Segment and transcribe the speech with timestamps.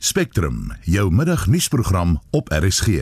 [0.00, 2.86] Spectrum, jou middagnuusprogram op RSG.
[2.86, 2.92] In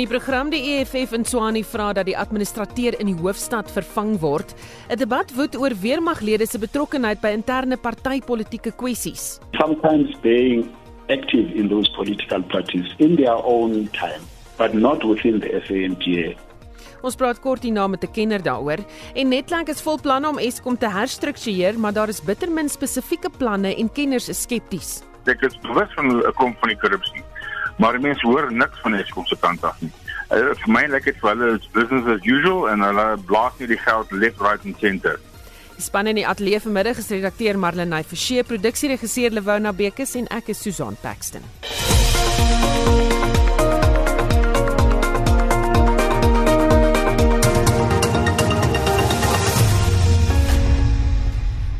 [0.00, 4.54] die program die EFF in Swani vra dat die administrateur in die hoofstad vervang word.
[4.88, 9.38] 'n Debat woed oor weermaglede se betrokkeheid by interne partytetiese kwessies.
[9.60, 10.70] Sometimes being
[11.08, 14.24] active in those political parties in their own time,
[14.56, 16.36] but not within the SANDA.
[17.06, 18.80] Ons praat kort hierna met 'n kenner daaroor
[19.14, 23.30] en Netlank is vol planne om Eskom te herstruktureer, maar daar is bitter min spesifieke
[23.30, 25.02] planne en kenners is skepties.
[25.26, 27.22] Ek is bewus van 'n kom van die korrupsie,
[27.78, 29.90] maar mense hoor niks van Eskom se kant af nie.
[30.30, 33.66] Uh, vir my lyk dit vir hulle is business as usual en hulle blaas nie
[33.66, 35.20] die geld left, right and center.
[35.76, 40.48] Die span in die ateljee vanmiddag is redakteur Marlenae Forsie, produksieregisseur Lewona Bekes en ek
[40.48, 41.44] is Susan Paxton.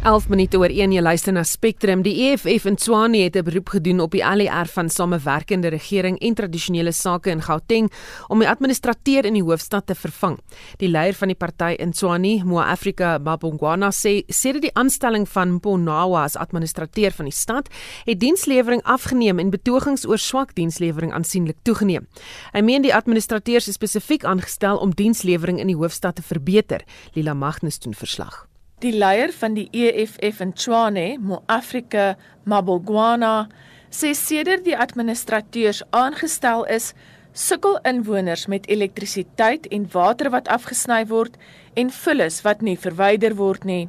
[0.07, 2.05] 11 minute oor 1 jy luister na Spectrum.
[2.07, 6.35] Die EFF in Tshwane het 'n beroep gedoen op die ALR van samewerkende regering en
[6.35, 7.91] tradisionele sake in Gauteng
[8.29, 10.39] om die administrateur in die hoofstad te vervang.
[10.79, 15.51] Die leier van die party in Tshwane, Mo Africa Mabongwana sê sedert die aanstelling van
[15.51, 17.69] Mponawa as administrateur van die stad,
[18.05, 22.07] het dienslewering afgeneem en betogings oor swak dienslewering aansienlik toegeneem.
[22.53, 26.85] Hy meen die administrateur is spesifiek aangestel om dienslewering in die hoofstad te verbeter.
[27.13, 28.47] Lila Magnus doen verslag.
[28.85, 32.11] Die leier van die EFF in Tshwane, Mo-Afrika
[32.45, 33.47] Mabogwana,
[33.89, 36.91] sê sedert die administrateurs aangestel is,
[37.33, 41.41] sukkel inwoners met elektrisiteit en water wat afgesny word
[41.73, 43.87] en vullis wat nie verwyder word nie.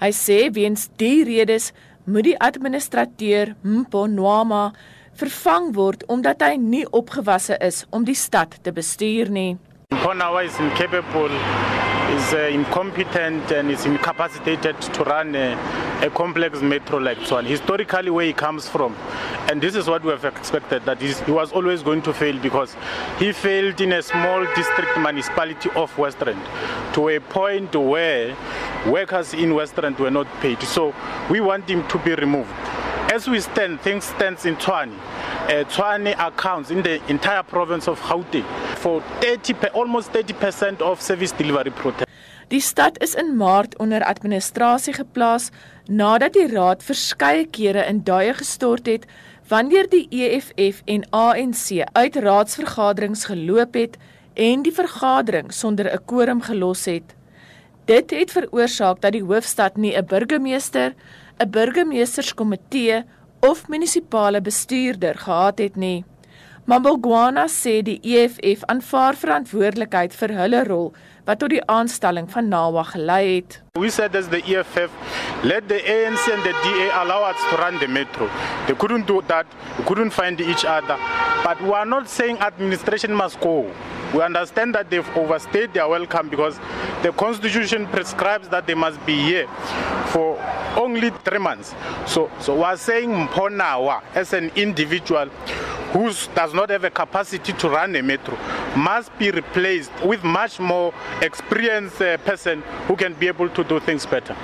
[0.00, 1.74] Hy sê weens die redes
[2.08, 4.70] moet die administrateur Mponwama
[5.20, 9.58] vervang word omdat hy nie opgewasse is om die stad te bestuur nie.
[10.08, 11.30] Mponawa is incapable
[12.16, 15.52] is uh, incompetent and is incapacitated to run a,
[16.02, 17.44] a complex metro like this one.
[17.44, 18.94] Historically, where he comes from,
[19.50, 22.74] and this is what we have expected that he was always going to fail because
[23.18, 26.40] he failed in a small district municipality of Western
[26.94, 28.34] to a point where
[28.86, 30.62] workers in Western were not paid.
[30.62, 30.94] So
[31.28, 32.50] we want him to be removed.
[33.08, 34.92] As we stand, things stands in Tshwane.
[34.92, 38.44] Uh, Tshwane accounts in the entire province of Gauteng
[38.76, 42.06] for 30 almost 30% of service delivery protest.
[42.48, 45.48] Die stad is in Maart onder administrasie geplaas
[45.86, 49.08] nadat die raad verskeie kere in duie gestort het
[49.48, 53.96] wanneer die EFF en ANC uit raadsvergaderings geloop het
[54.34, 57.16] en die vergadering sonder 'n quorum gelos het.
[57.88, 60.92] Dit het veroorsaak dat die hoofstad nie 'n burgemeester,
[61.40, 63.04] 'n burgemeesterskomitee
[63.40, 66.04] of munisipale bestuurder gehad het nie.
[66.68, 70.90] Mambogwana sê die EFF aanvaar verantwoordelikheid vir hulle rol
[71.24, 73.60] wat tot die aanstelling van Nawa gelei het.
[73.80, 74.90] We said as the EFF
[75.44, 78.28] let the ANC and the DA allow us to run the metro.
[78.66, 79.46] They couldn't do that.
[79.78, 80.96] We couldn't find each other.
[81.44, 83.64] But we are not saying administration must go.
[84.14, 86.58] We understand that they've overstayed their welcome because
[87.02, 89.46] the constitution prescribes that they must be here
[90.06, 90.38] for
[90.76, 91.74] only three months.
[92.06, 95.28] So, so we are saying Mponawa as an individual
[95.92, 98.36] who does not have a capacity to run a metro
[98.76, 100.92] must be replaced with much more
[101.22, 104.36] experienced uh, person who can be able to do things better.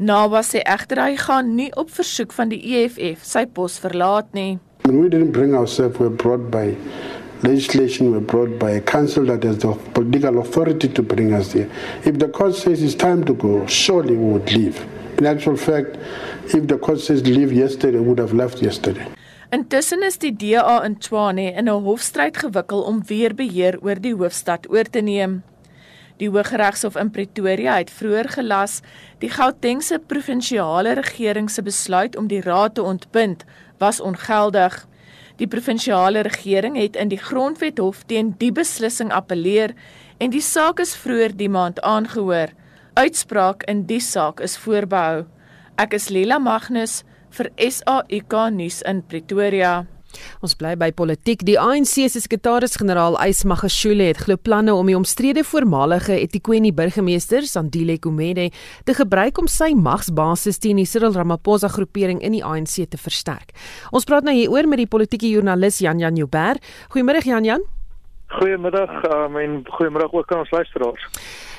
[0.00, 4.56] Nawa sê egter hy gaan nie op versoek van die EFF sy pos verlaat nie.
[4.88, 6.72] We didn't bring ourselves we were brought by
[7.42, 11.68] legislation were brought by a council that has the political authority to bring us there.
[12.04, 14.84] If the court says it's time to go, surely we would leave.
[15.18, 15.96] In actual fact,
[16.54, 19.06] if the court says leave yesterday, we would have left yesterday.
[19.50, 24.14] Intussen is die DA in Tshwane in 'n hofstryd gewikkel om weer beheer oor die
[24.14, 25.42] hoofstad oor te neem.
[26.20, 28.80] Die Hooggeregshof in Pretoria het vroeër gelas
[29.18, 33.44] die Gautengse provinsiale regering se besluit om die raad te ontbind
[33.78, 34.86] was ongeldig.
[35.40, 39.72] Die provinsiale regering het in die Grondwethof teen die beslissing appeleer
[40.20, 42.52] en die saak is vroeër die maand aangehoor.
[43.00, 45.24] Uitspraak in die saak is voorbehou.
[45.80, 46.98] Ek is Lela Magnus
[47.32, 49.86] vir SAK nuus in Pretoria.
[50.44, 51.42] Ons bly by politiek.
[51.46, 57.46] Die ANC se sekretaris-generaal Ys Magashule het glo planne om die omstrede voormalige eThekwini burgemeester
[57.46, 58.50] Sandile Kumede
[58.84, 63.52] te gebruik om sy magsbasis teen die Cyril Ramaphosa groepering in die ANC te versterk.
[63.90, 66.64] Ons praat nou hieroor met die politieke joernalis Jan Jan Joubert.
[66.94, 67.66] Goeiemôre Jan Jan.
[68.30, 71.06] Goeiemiddag um, en goeiemôre ook aan ons luisteraars.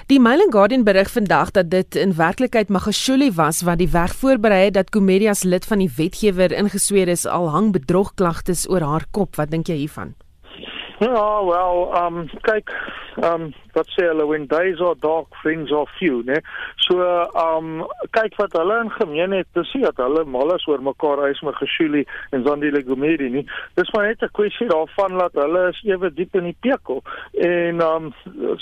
[0.10, 4.16] Die Mail and Guardian berig vandag dat dit in werklikheid Magashule was wat die weg
[4.16, 9.06] voorberei het dat Komedias lid van die wetgewer ingesweer is al hang bedrogklagtes oor haar
[9.12, 9.36] kop.
[9.36, 10.16] Wat dink jy hiervan?
[11.02, 12.70] Ja, wel, ehm um, kyk,
[13.16, 16.36] ehm um, wat sê hulle when days are dark, friends are few, né?
[16.86, 20.68] So, ehm um, kyk wat hulle in gemeen het, dis nie dat hulle mal is
[20.70, 23.46] oor mekaar Eismer Geshuli en Zandile Gumedi nie.
[23.82, 27.02] Dis maar net 'n kwessie daarvan dat hulle is ewe diep in die pekel
[27.34, 28.14] en ehm um,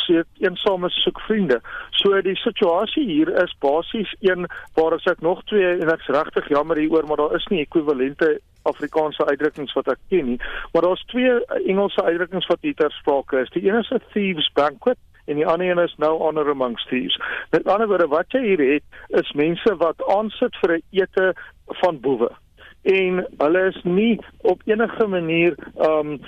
[0.07, 1.59] sê eensame soek vriende.
[1.91, 4.47] So die situasie hier is basies een
[4.79, 8.39] waar as ek nog twee en ek's regtig jammer hieroor, maar daar is nie ekwivalente
[8.63, 10.39] Afrikaanse uitdrukkings wat ek ken nie,
[10.73, 13.49] maar daar's twee Engelse uitdrukkings wat hier ter sprake is.
[13.55, 17.19] Die een is 'n thieves banquet en die ander een is no honor amongst thieves.
[17.51, 21.33] Met ander woorde wat jy hier het is mense wat aansit vir 'n ete
[21.81, 22.31] van boewe
[22.81, 25.55] en hulle is nie op enige manier
[25.89, 26.19] um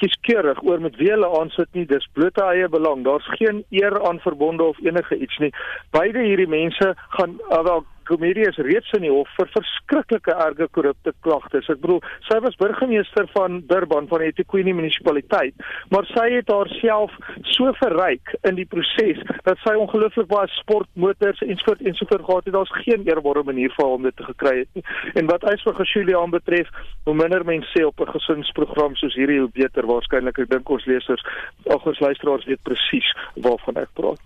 [0.00, 4.20] kieskeurig oor met wie hulle aansit nie dis blote eie belang daar's geen eer aan
[4.24, 5.52] verbonde of enige iets nie
[5.90, 10.66] beide hierdie mense gaan uh, wel Komedie is reeds in die hof vir verskriklike erge
[10.74, 11.68] korrupte klagtes.
[11.70, 15.54] Ek bedoel, sy was burgemeester van Durban van die eThekwini munisipaliteit,
[15.94, 17.14] maar sy het haarself
[17.54, 22.54] so verryk in die proses dat sy ongelooflik baie sportmotors ensovoorts ensovoorts gehad het.
[22.56, 24.84] Daar's geen eerbare manier vir hom dit te gekry het nie.
[25.14, 26.70] En wat eis vir Gesjuliaan betref,
[27.06, 30.38] hoe minder mense sê op 'n gesinsprogram soos hierdie, hoe beter waarskynlik.
[30.38, 31.22] Ek dink ons lesers,
[31.66, 34.20] ag ons luisteraars weet presies waarvan ek praat.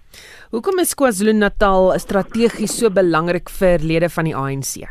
[0.54, 4.86] Hoekom is KwaZulu-Natal strategies so belangrik vir lede van die ANC?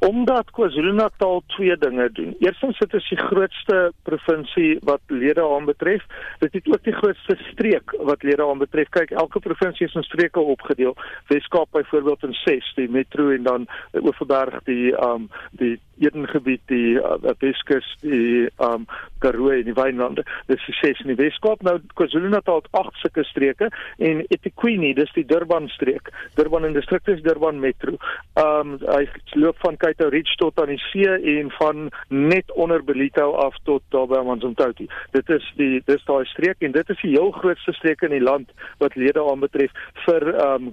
[0.00, 2.36] Omdat KwaZulu-Natal twee dinge doen.
[2.38, 6.04] Eerstens dit is die grootste provinsie wat lede aanbetref.
[6.38, 8.88] Dit is ook die grootste streek wat lede aanbetref.
[8.88, 10.96] Kyk, elke provinsie is in streke opgedeel.
[11.28, 17.18] Weskaap byvoorbeeld in 6, die metro en dan Oeverberg, die um die Edengebied, die uh,
[17.44, 18.86] Weskus, die um
[19.20, 20.24] Karoo en die Wynlande.
[20.48, 21.60] Dis die 6 in die Weskaap.
[21.66, 23.68] Nou KwaZulu-Natal het 8 sulke streke
[23.98, 26.08] en eThekwini, dis die Durban streek.
[26.40, 28.00] Durban en distrik is Durban metro.
[28.40, 29.04] Um hy
[29.36, 33.82] loop van Kaito Ridge tot aan die see en van net onder Belito af tot
[33.90, 34.86] daar by Amanzimtoti.
[35.10, 38.22] Dit is die dis daai streek en dit is die heel grootste streek in die
[38.22, 40.70] land wat lede aanbetref vir um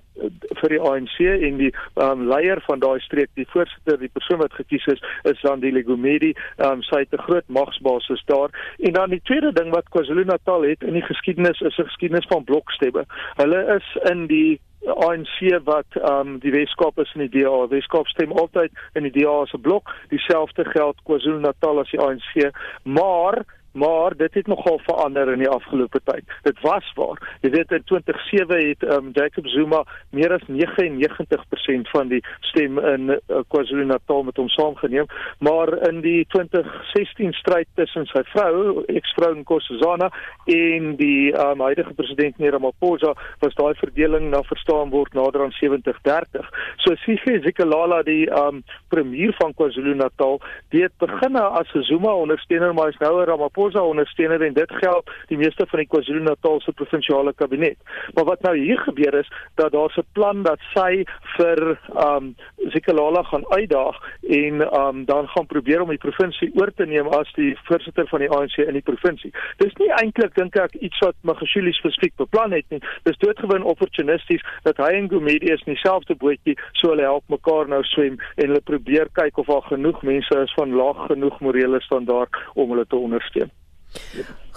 [0.61, 1.71] vir die ANC en die
[2.03, 6.33] um leier van daai streek, die voorsitter, die persoon wat gekies is, is Zandile Gumedi.
[6.69, 8.53] Um sy het 'n groot magsbasis daar.
[8.77, 12.43] En dan die tweede ding wat KwaZulu-Natal het in die geskiedenis is 'n geskiedenis van
[12.43, 13.05] blokstemme.
[13.41, 17.67] Hulle is in die ANC wat ehm um, die Weskaap is in die DA.
[17.67, 19.91] Weskaap stem altyd in die DA se blok.
[20.09, 22.51] Dieselfde geld KwaZulu-Natal as die ANC,
[22.83, 23.43] maar
[23.77, 26.25] maar dit het nogal verander in die afgelope tyd.
[26.43, 27.37] Dit was waar.
[27.41, 33.09] Jy weet in 2007 het um, Jacob Zuma meer as 99% van die stem in
[33.09, 35.05] uh, KwaZulu-Natal met hom saamgeneem,
[35.39, 40.09] maar in die 2016 stryd tussen sy vrou, eksvrou Nkosazana
[40.45, 43.13] en die um, huidige president Ramaphosa
[43.43, 46.49] was daai verdeling na verstaan word nader aan 70-30.
[46.83, 50.39] So Sife Zikalala die um, premier van KwaZulu-Natal,
[50.73, 54.71] dit begin as 'n Zuma ondersteuner maar is nou 'n Ramaphosa Ramaphosa ondersteuner en dit
[54.71, 57.77] geld die meeste van die KwaZulu-Natal se provinsiale kabinet.
[58.13, 61.03] Maar wat nou hier gebeur is dat daar 'n plan dat sy
[61.37, 62.35] vir um
[62.71, 63.97] Zikalala gaan uitdaag
[64.29, 68.19] en um dan gaan probeer om die provinsie oor te neem as die voorsitter van
[68.19, 69.31] die ANC in die provinsie.
[69.57, 72.81] Dis nie eintlik dink ek iets wat Magashule spesifiek beplan het nie.
[73.03, 77.67] Dis doodgewoon opportunisties dat hy en Gumede is in dieselfde bootjie, so hulle help mekaar
[77.67, 81.81] nou swem en hulle probeer kyk of daar genoeg mense is van laag genoeg morele
[81.81, 83.51] standaard om hulle te ondersteun.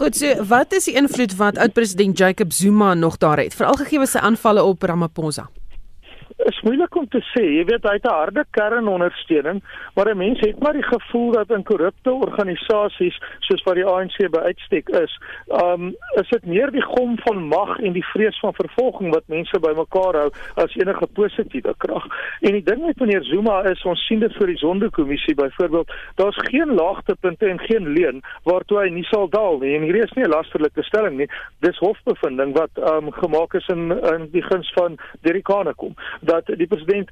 [0.01, 4.07] Goed, so wat is die invloed wat oud-president Jacob Zuma nog daar het, veral gegee
[4.07, 5.51] sy aanvalle op Ramaphosa?
[6.47, 7.43] Is moeilik om te sê.
[7.59, 9.63] Jy weet hy het 'n harde kernondersteuning,
[9.95, 14.17] maar 'n mens het maar die gevoel dat in korrupte organisasies soos wat die ANC
[14.31, 15.19] by uitstek is,
[15.49, 19.59] um is dit meer die gom van mag en die vrees van vervolging wat mense
[19.61, 22.07] bymekaar hou as enige positiewe krag.
[22.41, 26.39] En die ding met meneer Zuma is ons sien dit vir die Sonderkommissie byvoorbeeld, daar's
[26.51, 29.77] geen laagtepunte en geen leuen waartoe hy nie sal daal nie.
[29.77, 31.29] En hier is nie 'n lasterlike stelling nie.
[31.61, 35.95] Dis hofbevinding wat um gemaak is in in die guns van Derikane kom
[36.31, 37.11] dat die president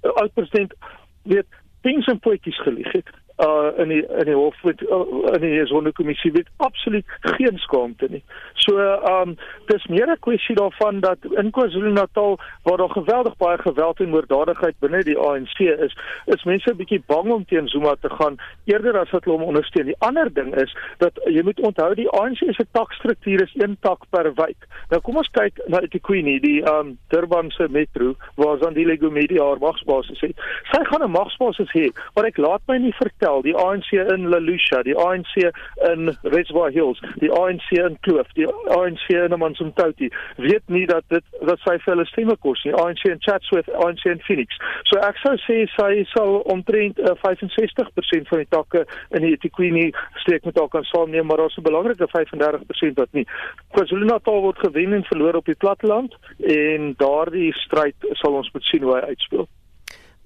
[0.00, 0.74] oud president
[1.22, 1.46] weet
[1.80, 3.10] tens en poetjies gelieg het
[3.46, 5.02] uh in die in die hof met uh,
[5.34, 8.22] in die sondekommissie weet absoluut geen skaamte nie.
[8.64, 8.78] So
[9.10, 14.08] um dis meer 'n kwessie daarvan dat in KwaZulu-Natal waar daar geweldig baie geweld en
[14.08, 18.36] moorddadigheid binne die ANC is, is mense 'n bietjie bang om teen Zuma te gaan
[18.64, 19.86] eerder as wat hulle hom ondersteun.
[19.86, 24.04] Die ander ding is dat jy moet onthou die ANC se takstruktuur is een tak
[24.10, 24.68] per wijk.
[24.90, 29.58] Nou kom ons kyk na eThekwini, die um Durban se metro waar Zandile Gumede haar
[29.58, 30.36] magsbasis het.
[30.70, 34.28] Sy gaan 'n magsbasis hê, maar ek laat my nie vertel Sahel, die ANC in
[34.28, 35.52] Lalusha, die ANC
[35.92, 41.24] in Reservoir Hills, die ANC in Kloof, die ANC in Amanzimtoti, weet nie dat dit
[41.40, 42.74] wat sy vir hulle stemme kos nie.
[42.76, 44.58] ANC in Chatsworth, ANC in Phoenix.
[44.90, 48.84] So ek sou sê sy sal omtrent uh, 65% van die takke
[49.16, 49.88] in die eThekwini
[50.24, 53.26] streek met haar kan saamneem, maar daar's 'n belangrike 35% wat nie.
[53.72, 58.82] KwaZulu-Natal word gewen en verloor op die platteland en daardie stryd sal ons moet sien
[58.82, 59.48] hoe hy uitspeel.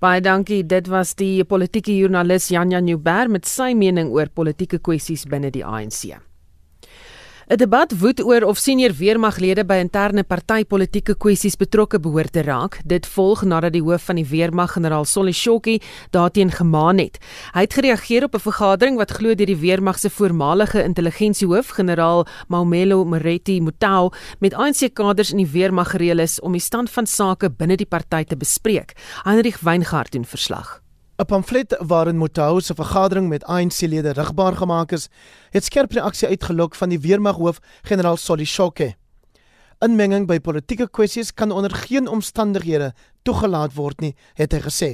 [0.06, 0.60] Baie dankie.
[0.62, 5.64] Dit was die politieke joernalis Janja Nieuwberg met sy mening oor politieke kwessies binne die
[5.66, 6.14] ANC.
[7.46, 12.80] 'n Debat woed oor of senior weermaglede by interne partytetiese kwessies betrokke behoort te raak.
[12.84, 15.78] Dit volg nadat die hoof van die weermag, generaal Solly Shokki,
[16.10, 17.20] daarteen gemaan het.
[17.54, 22.26] Hy het gereageer op 'n vergadering wat glo deur die weermag se voormalige intelligensiehoof, generaal
[22.48, 24.10] Maumelo Moretti Mutau,
[24.40, 28.24] met ANC-kaders in die weermag gereël is om die stand van sake binne die party
[28.24, 28.92] te bespreek.
[29.22, 30.85] Heinrich Weingart doen verslag.
[31.18, 35.08] 'n Pamflet waarin Motau se vergadering met ANC-lede rigbaar gemaak is,
[35.50, 38.94] het skerp reaksie uitgelok van die weermaghoof generaal Solishoke.
[39.78, 42.92] Inmenging by politieke kwessies kan onder geen omstandighede
[43.22, 44.90] toegelaat word nie, het hy gesê.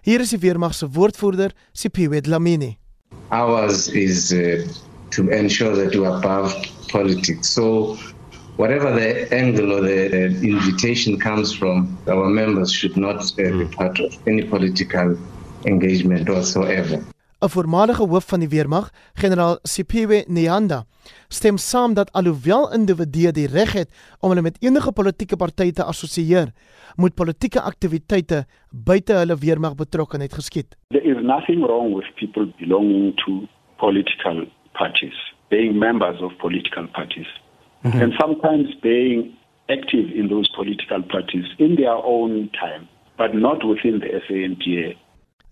[0.00, 2.78] Hier is die weermag se woordvoerder, Sipiwe Dlamini.
[3.28, 4.64] Ours is uh,
[5.10, 6.54] to ensure that we are above
[6.88, 7.52] politics.
[7.52, 7.96] So
[8.56, 13.70] whatever the angle or the invitation comes from, our members should not uh, be hmm.
[13.70, 15.16] part of any political
[15.66, 16.98] engagement whatsoever.
[17.44, 20.84] 'n Voormalige hoof van die weermag, generaal Siphiwe Nyanda,
[21.28, 25.84] stem saam dat alhoewel individue die reg het om hulle met enige politieke party te
[25.84, 26.48] assosieer,
[26.96, 30.76] moet politieke aktiwiteite buite hulle weermag betrokkenheid geskied.
[30.88, 33.44] There is nothing wrong with people belonging to
[33.76, 37.28] political parties, being members of political parties
[37.86, 38.02] mm-hmm.
[38.02, 39.36] and sometimes being
[39.68, 44.96] active in those political parties in their own time, but not within the SANDA.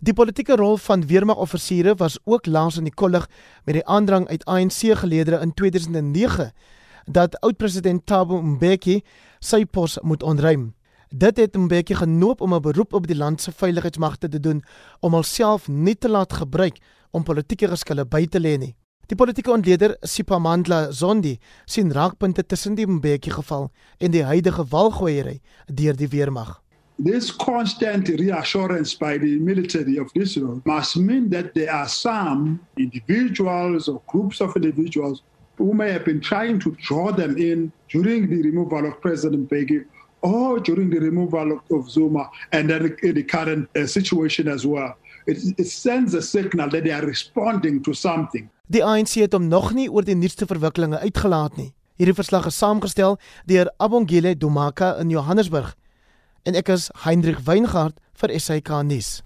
[0.04, 3.24] Die politieke rol van weermagoffisiere was ook laas in die kollig
[3.64, 6.50] met die aandrang uit ANC-geleedere in 2009
[7.04, 9.00] dat oud-president Thabo Mbeki
[9.40, 10.74] sy pos moet ontruim.
[11.08, 14.62] Dit het Mbeki genoop om 'n beroep op die land se veiligheidsmagte te doen
[15.00, 16.78] om homself nie te laat gebruik
[17.10, 18.74] om politieke geskille by te lê nie.
[19.06, 25.40] Die politieke ontleder Sipamandla Zondi sien raakpunte tussen die Mbeki geval en die huidige walgooiery
[25.66, 26.62] deur die weermag.
[27.04, 33.88] This constant reassurance by the military of Israel must mean that there are some individuals
[33.88, 35.22] or groups of individuals
[35.58, 39.84] who may have been trying to draw them in during the removal of President Mbeki
[40.22, 44.96] or during the removal of Zuma and then in the current uh, situation as well.
[45.26, 48.50] It, it sends a signal that they are responding to something.
[48.66, 51.72] Die ANC het hom nog nie oor die nuutste verwikkelinge uitgelaat nie.
[52.00, 55.74] Hierdie verslag is saamgestel deur Abongile Domaka in Johannesburg.
[56.44, 59.20] En ek is Hendrik Weingart vir SAK nuus.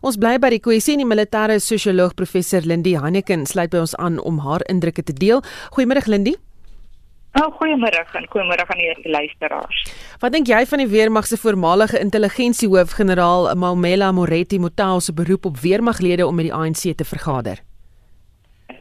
[0.00, 3.96] Ons bly by die kwessie en die militêre sosioloog professor Lindie Hanneken sluit by ons
[4.00, 5.44] aan om haar indrukke te deel.
[5.76, 6.38] Goeiemôre Lindie.
[7.38, 9.82] Oh, goeiemôre en goeiemôre aan die luisteraars.
[10.18, 15.44] Wat dink jy van die weermag se voormalige intelligensiehoof generaal Maumela Moretti Motao se beroep
[15.44, 17.62] op weermaglede om met die ANC te vergader?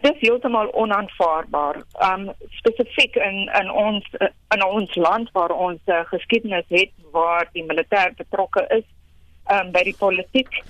[0.02, 1.82] dit is heeltemal onaanvaarbaar.
[2.04, 4.10] Um spesifiek in in ons
[4.56, 8.86] in ons land waar ons uh, geskiedenis het waar die militêr betrokke is
[9.52, 10.62] um by die politiek.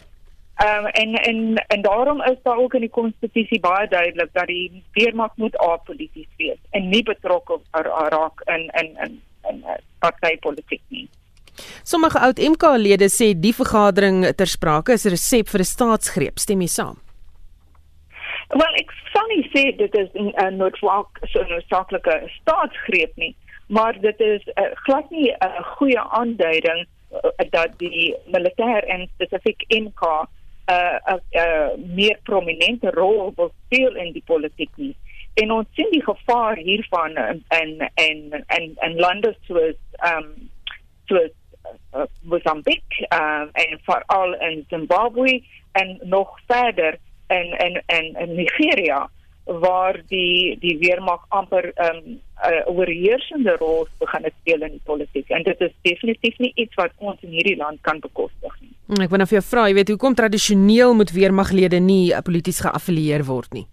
[0.60, 4.84] Um en en en daarom is daar ook in die konstitusie baie duidelik dat die
[4.94, 11.08] weermag moet apolities wees en nie betrokke raak in in in in uh, partytetiek nie.
[11.84, 16.40] Sommige oud MK-lede sê die vergadering ter sprake is 'n resep vir 'n staatsgreep.
[16.40, 16.98] Stem jy saam?
[18.50, 23.36] Wel, ek sal nie sê dit is 'n uh, noodwalk so 'n noodsaaklike staatsgreep nie,
[23.68, 29.08] maar dit is uh, glad nie 'n uh, goeie aanduiding uh, dat die militêr en
[29.16, 30.28] spesifiek NK
[30.70, 34.96] 'n uh, uh, meer prominente rol wil speel in die politiek nie.
[35.34, 40.50] En ons sien die gevaar hiervan in in in in, in lande soos ehm um,
[41.06, 41.32] soos
[41.94, 46.98] uh, Mozambique uh, en veral in Zimbabwe en nog verder
[47.28, 49.10] in in in in Nigeria
[49.50, 52.20] waar die die weermag amper 'n um,
[52.76, 57.22] oorheersende rol begin speel in die politiek en dit is definitief nie iets wat ons
[57.22, 58.72] in hierdie land kan bekostig nie.
[58.86, 62.22] Hmm, ek wil nou vir jou vra, jy weet hoekom tradisioneel moet weermaglede nie uh,
[62.22, 63.66] polities geaffilieer word nie?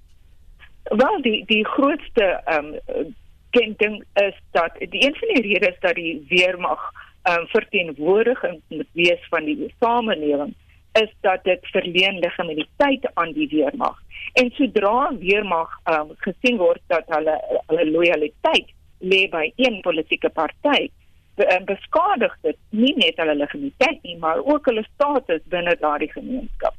[0.90, 3.14] Wel die die grootste ehm um,
[3.50, 6.80] kenting is dat die een van die redes dat die weermag
[7.23, 10.54] ehm um, verteenwoordiging moet wees van die samelewing
[11.02, 14.00] is dat dit verleen legitimiteit aan die weermag.
[14.37, 20.90] En sodra weermag um, gesien word dat hulle hulle lojaliteit lê by een politieke party,
[21.37, 26.75] ehm, beskadig dit nie net hulle legitimiteit nie, maar ook hulle status binne daardie gemeenskap.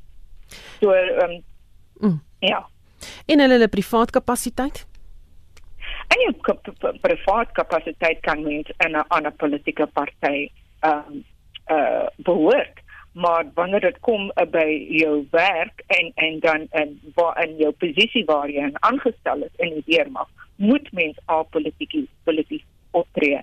[0.79, 1.41] So um,
[1.99, 2.21] Mm.
[2.39, 2.69] Ja.
[3.25, 4.85] En hulle hulle privaat kapasiteit?
[6.07, 6.55] En jou
[7.01, 10.49] privaat kapasiteit kan mens in 'n ander politieke party
[10.79, 11.23] ehm um,
[11.69, 12.79] uh behoort
[13.23, 14.67] maar wanneer dit kom uh, by
[15.01, 16.67] jou werk en en dan
[17.15, 21.95] waar in jou posisie waar jy aangestel is in die weermag moet mens al politiek
[22.91, 23.41] optree.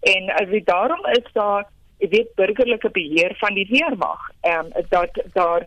[0.00, 1.68] En as dit daarom is daar
[2.02, 5.66] jy weet burgerlike beheer van die weermag en um, dat daar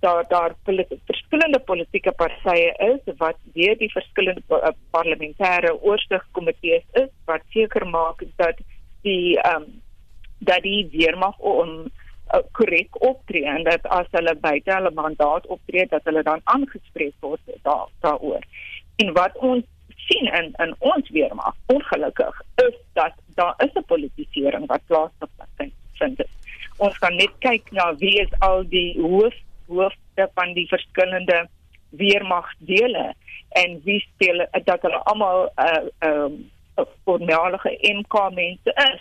[0.00, 7.10] daar daar politi verskillende politieke partye is wat deur die verskillende uh, parlementêre oorsigkomitees is
[7.24, 8.64] wat seker maak dat
[9.02, 9.82] die ehm um,
[10.44, 12.03] dat die weermag om uh,
[12.52, 17.40] korrek optree en dat as hulle buite hulle mandaat optree dat hulle dan aangespreek word
[17.62, 18.42] daar daaroor.
[18.96, 19.64] En wat ons
[20.06, 25.72] sien in in ons weermag ongelukkig is dat daar is 'n politisering wat plaasvind.
[26.76, 29.34] Ons kan net kyk na wie is al die hoof
[29.66, 31.48] hoofde van die verskillende
[31.90, 33.14] weermagdele
[33.48, 36.50] en wie speel dat hulle almal 'n uh, um,
[37.80, 39.00] MK mense is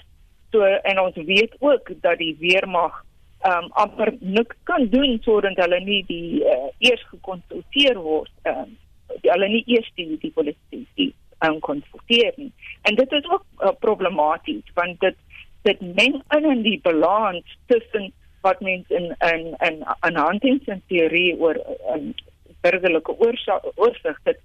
[0.54, 3.06] So en ons weet ook dat die weermag
[3.50, 8.74] um, amper niks kan doen sodat hulle nie die uh, eers gekonsulteer word um,
[9.22, 11.12] hulle nie eers die die polisie die
[11.46, 12.52] um, konsulteer nie.
[12.90, 15.18] En dit is ook uh, problematies want dit
[15.68, 18.12] dit meng in in die balans tussen
[18.44, 21.60] wat mens in in in aan Huntington teorie oor
[21.94, 22.14] um,
[22.62, 24.40] burgerlike oorsig dit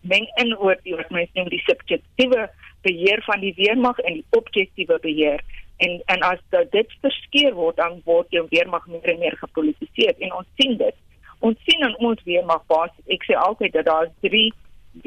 [0.00, 2.48] meng in oor die wat mens noem die subjektiewe
[2.86, 5.44] beheer van die weermag en die objektiewe beheer
[5.84, 10.14] en en as dit verskeer word dan word jou weermag meer en meer gepolitiseer.
[10.18, 10.96] En ons sien dit.
[11.38, 14.48] Ons sien in ons weermag basies ek sê altyd dat daar drie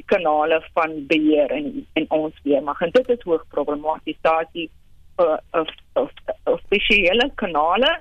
[0.06, 2.82] kanale van beheer in in ons weermag.
[2.82, 4.22] En dit is hoogs problematies.
[4.22, 4.70] Daar is die
[5.20, 6.12] uh, of of
[6.44, 8.00] offisiële kanale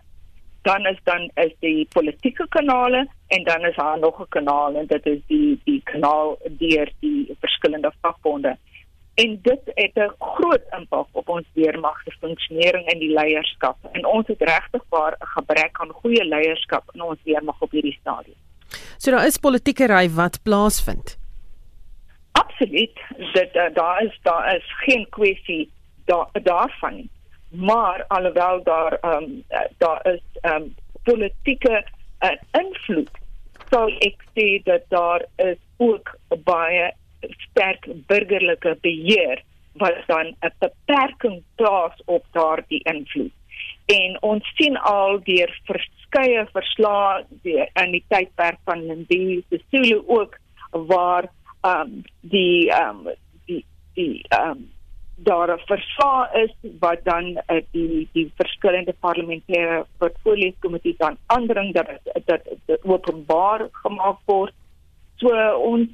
[0.62, 4.86] dan is dan is die politieke kanale en dan is daar nog 'n kanaal en
[4.86, 8.56] dit is die die kanaal deur die verskillende vakbonde.
[9.14, 14.26] En dit het 'n groot impak ons weermag se funksionering en die leierskap en ons
[14.32, 18.38] het regtig waar 'n gebrek aan goeie leierskap in ons weermag op hierdie stadium.
[18.98, 21.18] So daar is politieke ry wat plaasvind.
[22.32, 22.98] Absoluut.
[23.32, 25.70] Dit uh, daar is daar is geen kwessie
[26.04, 27.08] daar daarvan.
[27.50, 29.44] Maar alhoewel daar ehm um,
[29.78, 31.84] daar is ehm um, politieke
[32.20, 33.10] uh, invloed
[33.70, 36.14] sou ek sê dat daar is ook
[36.44, 36.90] baie
[37.46, 43.32] sterk burgerlike beheer wat dan 'n beperking plaas op daardie invloed.
[43.86, 50.02] En ons sien al deur verskeie verslae deur in die tydperk van Lindie se Sulu
[50.06, 50.38] ook
[50.70, 51.30] waar
[51.60, 53.14] ehm um, die ehm um,
[53.46, 54.70] die die ehm um,
[55.22, 61.74] daar 'n verslag is wat dan uh, die die verskillende parlementêre portfolio komitees dan aandring
[61.74, 61.88] dat
[62.24, 64.54] dat dit openbaar gemaak word.
[65.16, 65.88] So ons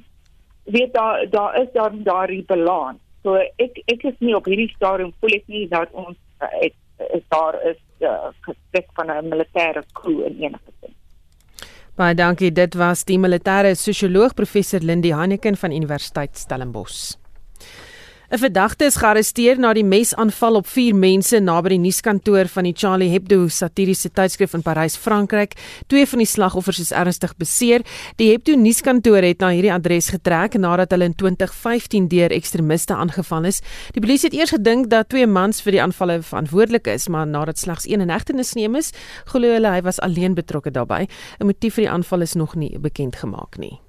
[0.63, 2.99] weet daar daar is daar daardie balans.
[3.27, 6.75] So ek ek is nie op hierdie stadium voel ek nie dat ons uh, het,
[7.11, 10.93] is daar is uh, gesprek van 'n militêre crew in enige sin.
[11.99, 12.51] Baie dankie.
[12.51, 17.17] Dit was die militêre sosioloog professor Lindie Hanneken van Universiteit Stellenbosch.
[18.27, 22.73] 'n Verdagte is gearresteer na die mesaanval op 4 mense naby die nuuskantoor van die
[22.75, 25.55] Charlie Hebdo satiriese tydskrif in Parys, Frankryk.
[25.87, 27.85] Twee van die slagoffers is ernstig beseer.
[28.19, 33.47] Die Hebdo nuuskantoor het na hierdie adres getrek nadat hulle in 2015 deur ekstremiste aangeval
[33.47, 33.61] is.
[33.95, 37.63] Die polisie het eers gedink dat twee mans vir die aanvalle verantwoordelik is, maar nadat
[37.63, 38.91] slegs een in hegtenis geneem is,
[39.31, 41.07] glo hulle hy was alleen betrokke daarbey.
[41.39, 43.86] 'n Motief vir die aanval is nog nie bekend gemaak nie.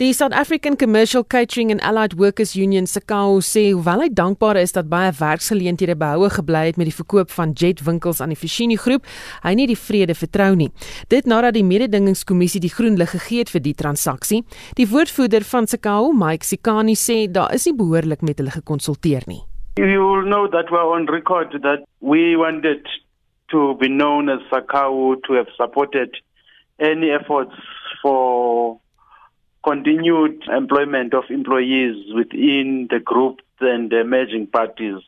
[0.00, 4.72] Die South African Commercial Catering and Allied Workers Union SACAO sê hoewel hy dankbaar is
[4.72, 9.04] dat baie werksgeleenthede behoue gebly het met die verkoop van jetwinkels aan die Fishini groep,
[9.44, 10.70] hy nie die vrede vertrou nie.
[11.12, 14.40] Dit nadat die mededingingskommissie die groen lig gegee het vir die transaksie.
[14.80, 19.42] Die woordvoerder van SACAO, Mike Sikani, sê daar is nie behoorlik met hulle gekonsulteer nie.
[19.76, 22.88] You will know that we are on record that we wanted
[23.52, 26.16] to be known as SACAO to have supported
[26.80, 27.52] any efforts
[28.00, 28.79] for
[29.64, 35.02] continued employment of employees within the group and the emerging parties.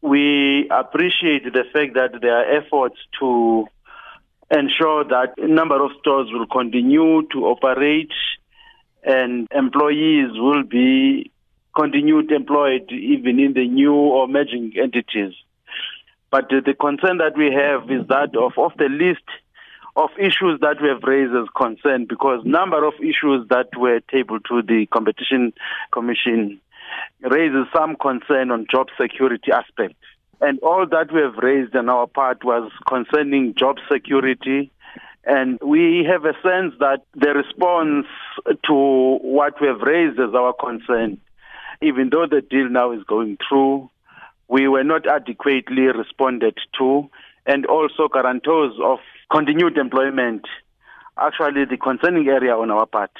[0.00, 3.66] We appreciate the fact that there are efforts to
[4.50, 8.12] ensure that a number of stores will continue to operate
[9.04, 11.30] and employees will be
[11.74, 15.34] continued employed even in the new or emerging entities.
[16.30, 19.24] But the concern that we have is that of, of the list
[19.96, 24.44] of issues that we have raised as concern because number of issues that were tabled
[24.48, 25.52] to the competition
[25.92, 26.60] commission
[27.20, 29.94] raises some concern on job security aspect
[30.42, 34.72] and all that we have raised on our part was concerning job security.
[35.24, 38.06] And we have a sense that the response
[38.66, 41.20] to what we have raised as our concern,
[41.80, 43.88] even though the deal now is going through,
[44.48, 47.08] we were not adequately responded to,
[47.46, 48.98] and also guarantors of
[49.36, 50.42] continued employment.
[51.16, 53.12] Actually, the concerning area on our part.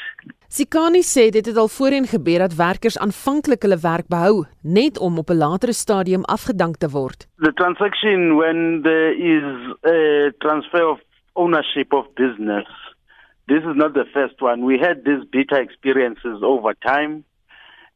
[0.52, 4.44] Sikani sê dit het al voorheen gebeur dat werkers aanvanklik hulle werk behou
[4.78, 7.26] net om op 'n latere stadium afgedank te word.
[7.38, 9.46] The transaction when there is
[9.96, 10.00] a
[10.44, 10.98] transfer of
[11.34, 12.68] ownership of business.
[13.46, 14.64] This is not the first one.
[14.64, 17.24] We had these bitter experiences over time,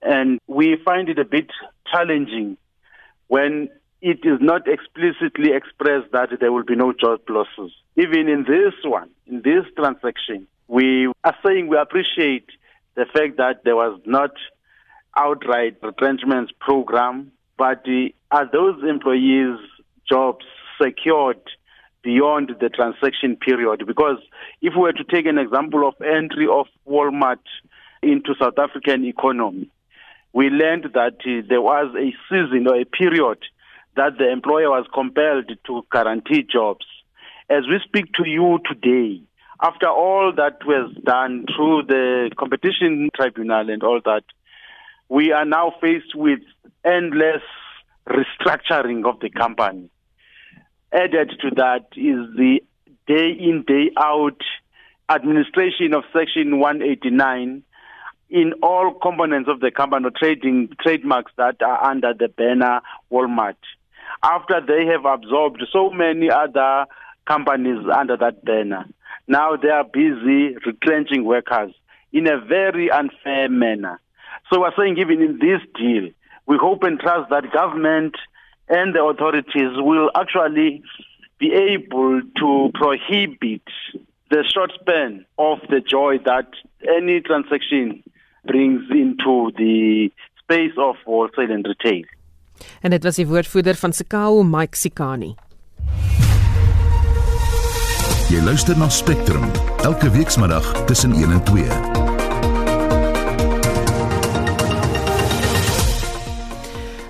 [0.01, 1.51] and we find it a bit
[1.93, 2.57] challenging
[3.29, 3.69] when
[4.01, 7.73] it is not explicitly expressed that there will be no job losses.
[7.97, 12.47] Even in this one, in this transaction, we are saying we appreciate
[12.95, 14.33] the fact that there was not
[15.17, 19.59] outright retrenchment program, but the, are those employees'
[20.09, 20.45] jobs
[20.81, 21.41] secured
[22.03, 23.85] beyond the transaction period.
[23.87, 24.19] Because
[24.63, 27.41] if we were to take an example of entry of Walmart
[28.03, 29.69] into South African economy,
[30.33, 33.39] we learned that uh, there was a season or a period
[33.97, 36.85] that the employer was compelled to guarantee jobs.
[37.49, 39.23] As we speak to you today,
[39.63, 44.25] after all that was done through the competition tribunal and all that,
[45.09, 46.41] we are now faced with
[46.85, 47.43] endless
[48.09, 49.91] restructuring of the company.
[50.93, 52.61] Added to that is the
[53.07, 54.41] day in, day out
[55.09, 57.63] administration of Section 189
[58.29, 62.81] in all components of the company, trading trademarks that are under the banner
[63.13, 63.55] Walmart.
[64.23, 66.87] After they have absorbed so many other
[67.27, 68.85] companies under that banner,
[69.27, 71.73] now they are busy retrenching workers
[72.13, 74.01] in a very unfair manner.
[74.51, 76.11] So we're saying even in this deal,
[76.47, 78.17] we hope and trust that government
[78.69, 80.83] and the authorities will actually
[81.39, 83.63] be able to prohibit
[84.31, 86.49] the short span of the joy that
[86.97, 88.03] any transaction
[88.45, 90.11] brings into the
[90.43, 92.05] space of wholesale and retail.
[92.81, 95.35] En dit was die woordvoerder van Sekao Mike Sikani.
[98.27, 99.45] Jy luister na Spectrum
[99.87, 101.63] elke weekmiddag tussen 1 en 2.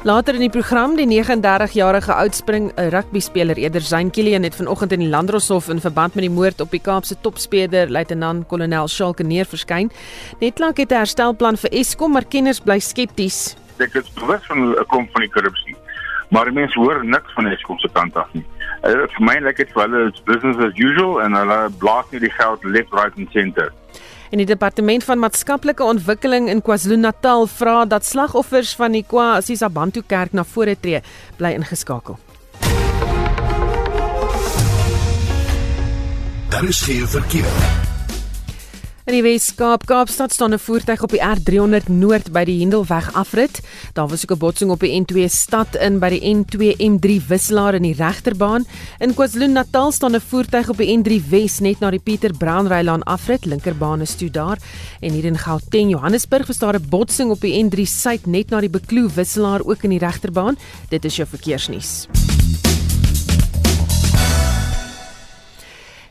[0.04, 5.06] Later in die program die 39-jarige oudspring rugby speler Eder Zain Kilian het vanoggend in
[5.06, 9.48] die Landdroshof in verband met die moord op die Kaapse topspeler luitenant kolonel Shalke neer
[9.48, 9.88] verskyn.
[10.44, 13.56] Netlank het 'n herstelplan vir Eskom, maar kenners bly skepties.
[13.78, 15.76] Ek is bewus van 'n kom van die korrupsie.
[16.28, 18.44] Maar mense hoor niks van Eskom se kant af nie.
[18.84, 22.22] Uh, vir my lyk dit vir hulle is business as usual en hulle blaas nie
[22.22, 23.72] die geld left right and center.
[24.30, 30.34] En die departement van maatskaplike ontwikkeling in KwaZulu-Natal vra dat slagoffers van die KwaZulu-Natal kerk
[30.34, 31.02] na vore tree,
[31.38, 32.18] bly ingeskakel.
[36.50, 37.75] Daar is geen verkeer.
[39.06, 43.60] In die Weskaap, Kaapstad staan 'n voertuig op die R300 Noord by die Hendelweg afrit.
[43.94, 47.74] Daar was ook 'n botsing op die N2 stad in by die N2 M3 wisselaar
[47.74, 48.66] in die regterbaan.
[48.98, 53.02] In KwaZulu-Natal staan 'n voertuig op die N3 Wes net na die Pieter Brown Rylaan
[53.02, 54.58] afrit, linkerbaan is toe daar.
[55.00, 58.60] En hier in Gauteng, Johannesburg, was daar 'n botsing op die N3 suid net na
[58.60, 60.56] die Bekloo wisselaar ook in die regterbaan.
[60.88, 62.06] Dit is jou verkeersnuus.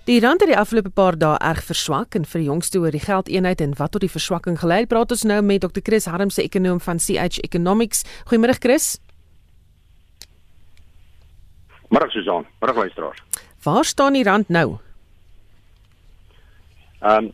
[0.05, 3.01] Die rand het die afgelope paar dae erg verswak en vir die jongste oor die
[3.01, 5.81] geldeenheid en wat tot die verswakking gelei het, praat ons nou met Dr.
[5.81, 8.03] Chris Harmse, ekonom van CH Economics.
[8.29, 8.99] Goeiemôre Chris.
[11.89, 13.25] Môre Susan, môre luisteraars.
[13.65, 14.77] Waar staan die rand nou?
[17.01, 17.33] Ehm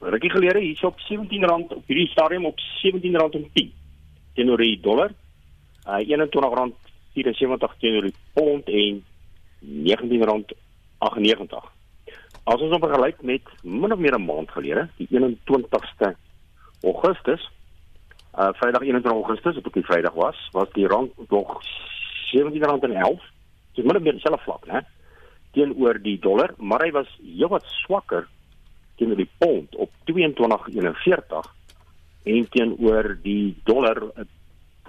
[0.00, 1.46] rukkie gelede hier op R17
[1.78, 3.70] op hierdie stadium op R17.10
[4.34, 5.14] teenoor die dollar.
[5.86, 9.04] Uh R21.74 teenoor die pond en
[9.62, 10.66] R19
[10.98, 11.64] 98.
[12.44, 16.14] As ons op vergelyk met min of meer 'n maand gelede, die 21ste
[16.82, 17.50] Augustus,
[18.38, 21.62] uh Vrydag 21 Augustus, op die Vrydag was, was die rand nog
[22.32, 23.22] R17.11.
[23.74, 24.80] Dit moet meer self vlak, né?
[25.50, 28.28] Teenoor die dollar, maar hy was heelwat swakker
[28.96, 31.52] teenoor die pond op 22.41
[32.24, 34.02] en teenoor die dollar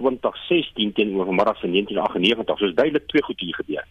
[0.00, 2.58] 2016 teenoor middag se 1998.
[2.58, 3.86] So is duidelik twee goed hier gebeur.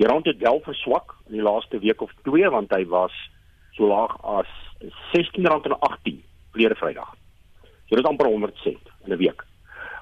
[0.00, 3.12] Die rand het wel verswak in die laaste week of twee want hy was
[3.76, 4.50] so laag as
[5.12, 6.20] R16.18
[6.52, 7.14] verlede Vrydag.
[7.88, 9.44] So dit is amper 100 sent in 'n week.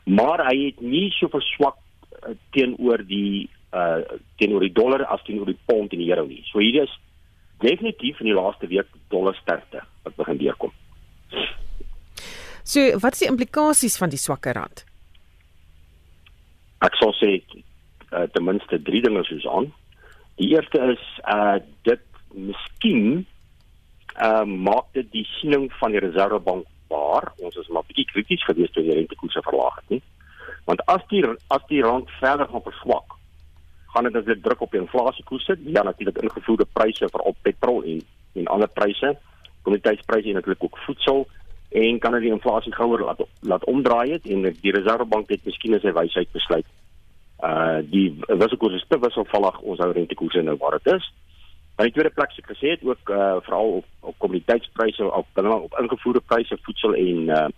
[0.04, 4.02] Maar hy het nie so verswak uh, teenoor die uh
[4.36, 6.42] teenoor die dollar as teenoor die pond en die euro nie.
[6.50, 6.98] So hier is
[7.58, 10.72] definitief in die laaste week dollar sterkte wat begin deurkom.
[12.64, 14.84] So wat is die implikasies van die swakker rand?
[16.80, 17.40] Ek sou sê
[18.12, 19.72] uh, ten minste drie dinge soos aan.
[20.40, 22.00] Die eerste is uh dit
[22.32, 23.26] miskien
[24.16, 28.72] uh, maak dit die siening van die Reservebank waar ons is maar bietjie krities geweest
[28.74, 30.02] toe die rentekoerse verlaag het nie.
[30.64, 31.20] Want as die
[31.52, 33.18] as die rand verder gaan verswak,
[33.92, 37.84] gaan dit natuurlik druk op die inflasiekoers sit, ja natuurlik ingevoerde pryse vir op petrol
[37.84, 38.02] en
[38.40, 39.16] en ander pryse,
[39.62, 41.26] kommoditeitspryse en natuurlik ook voedsel
[41.70, 45.76] en kan dit die inflasie gouer laat laat omdraai het en die Reservebank het miskien
[45.76, 46.66] as hy wysheid besluit.
[47.42, 51.12] Uh die wisselkoers is te wisselvallig, ons hou rentekoerse nou waar dit is.
[51.76, 55.78] Maar die tweede plek se gesê het ook uh veral op op kommoditeitspryse op op
[55.80, 57.48] ingevoerde pryse voedsel en uh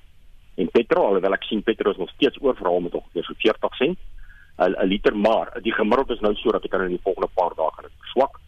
[0.54, 3.98] en petrol, alhoewel ek sien petrol is nog steeds oorverhaal met ongeveer so 40 sent
[4.58, 7.54] 'n liter maar die gemiddeld is nou so dat ek kan in die volgende paar
[7.56, 8.40] dae gaan dit swak.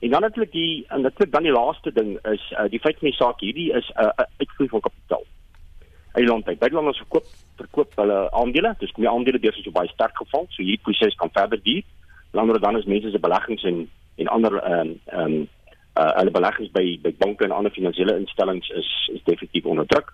[0.00, 3.08] En dan natuurlik die en natuurlik dan die laaste ding is uh, die feit van
[3.08, 5.24] die saak hierdie is 'n uh, uitvloei van kapitaal.
[6.18, 7.26] Eiland by buitelanders verkoop
[7.58, 11.16] verkoop hulle aandele, dis kom die aandelebeurs is so baie sterk geval, so hierdie proses
[11.20, 11.84] kan verder duur.
[12.38, 13.86] Langer dan is mense se beleggings en
[14.18, 15.48] en ander ehm um, ehm um,
[15.98, 20.12] uh, hulle beleggings by by banke en ander finansiële instellings is is definitief onder druk.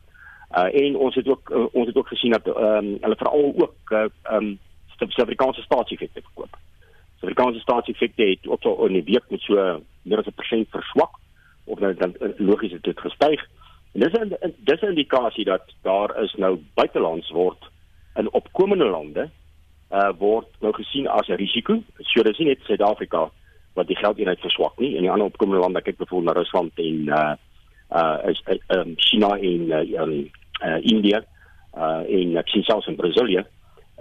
[0.59, 3.53] Uh en ons het ook uh, ons het ook gesien dat ehm um, hulle veral
[3.64, 4.55] ook ehm uh, um,
[4.99, 6.57] Suid-Afrikaanse staatseffekte verkoop.
[7.19, 11.19] Suid-Afrikaanse staatseffekte het ook al in die week met so meer as 'n persent verswak
[11.64, 13.40] of nou dan logies het dit gestyg.
[13.95, 17.71] En dis 'n dis 'n indikasie dat daar is nou buitelands word
[18.17, 19.31] in opkomende lande
[19.91, 21.83] uh word nou gesien as 'n risiko.
[22.03, 23.31] So dis nie net Suid-Afrika
[23.75, 24.95] wat die geldeenheid verswak nie.
[24.97, 27.35] In die ander opkomende lande, kyk byvoorbeeld na Rusland en uh
[27.91, 30.31] uh is um, China en uh, um,
[30.65, 31.25] uh India
[31.77, 33.45] uh en ek sien selfs in Brasilië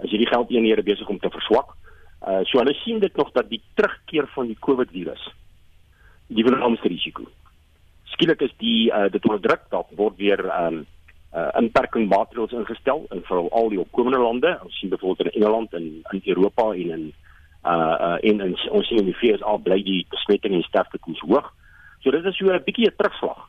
[0.02, 1.76] is hierdie geldeenhede besig om te verswak.
[2.26, 5.30] Uh so hulle sien dit nog dat die terugkeer van die COVID virus
[6.26, 7.26] die vernaamste risiko.
[8.14, 10.84] Skielik is die uh dit onder druk dat word weer um
[11.34, 14.58] uh inperking maatreëls ingestel in veral al die opkomende lande.
[14.62, 17.12] Ons sien byvoorbeeld in Engeland en in Europa en in
[17.64, 21.24] uh uh in, in ons sien in die VS bly die besmetting en sterfte koers
[21.26, 21.50] hoog.
[22.00, 23.48] So dit is so 'n bietjie 'n terugslag.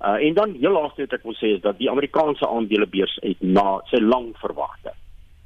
[0.00, 3.40] Uh en dan heel laaste wat ek wil sê is dat die Amerikaanse aandelebeurs het
[3.40, 4.92] na sy lang verwagte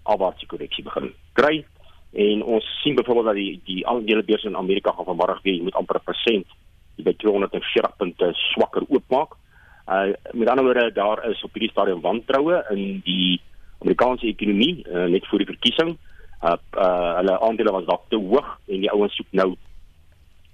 [0.02, 1.64] afwaartse korreksie begin kry
[2.12, 5.96] en ons sien byvoorbeeld dat die die aandelebeurs in Amerika gaan vanmiddag weer met amper
[6.00, 6.46] 'n persent
[6.98, 9.36] die by 240 punte swakker oopmaak.
[9.88, 13.40] Uh met ander woorde daar is op hierdie stadium wantroue in die
[13.78, 15.94] Amerikaanse ekonomie uh, net voor die verkiesing.
[16.42, 19.54] Uh, uh hulle aandele was dalk te hoog en die ouens soek nou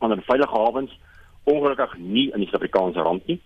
[0.04, 0.92] ander veilige hawens
[1.44, 3.40] ongelukkig nie in die Suid-Afrikaanse rand nie.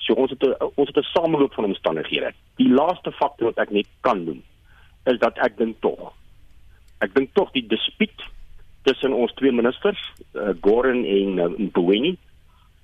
[0.00, 2.32] So ons het 'n ons het 'n sameloop van omstandighede.
[2.56, 4.42] Die laaste faktor wat ek net kan noem
[5.04, 6.12] is dat ek dink tog
[7.00, 8.26] ek dink tog die dispuut
[8.88, 10.00] tussen ons twee ministers
[10.34, 12.14] uh, Gordon en uh, Mboweni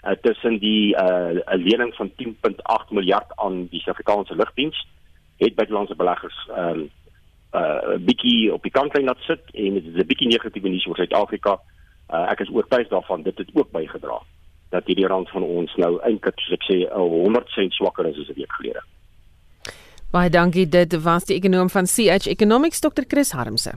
[0.06, 4.86] uh, tussen die uh, lening van 10.8 miljard aan die Suid-Afrikaanse lugdiens
[5.36, 6.90] het buitelandse beleggers um,
[7.52, 10.86] uh, 'n bietjie op die kantlyn laat sit en dit is 'n bietjie negatiewe nuus
[10.86, 11.58] oor Suid-Afrika
[12.10, 14.20] uh, ek is oortuig daarvan dit het ook bygedra
[14.70, 18.28] dat hierdie rand van ons nou eintlik soos ek sê 100 sent swakker is as
[18.28, 18.82] 'n week gelede
[20.10, 20.68] Baie dankie.
[20.68, 23.02] Dit was die ekonom van CH Economics Dr.
[23.08, 23.72] Chris Harmse.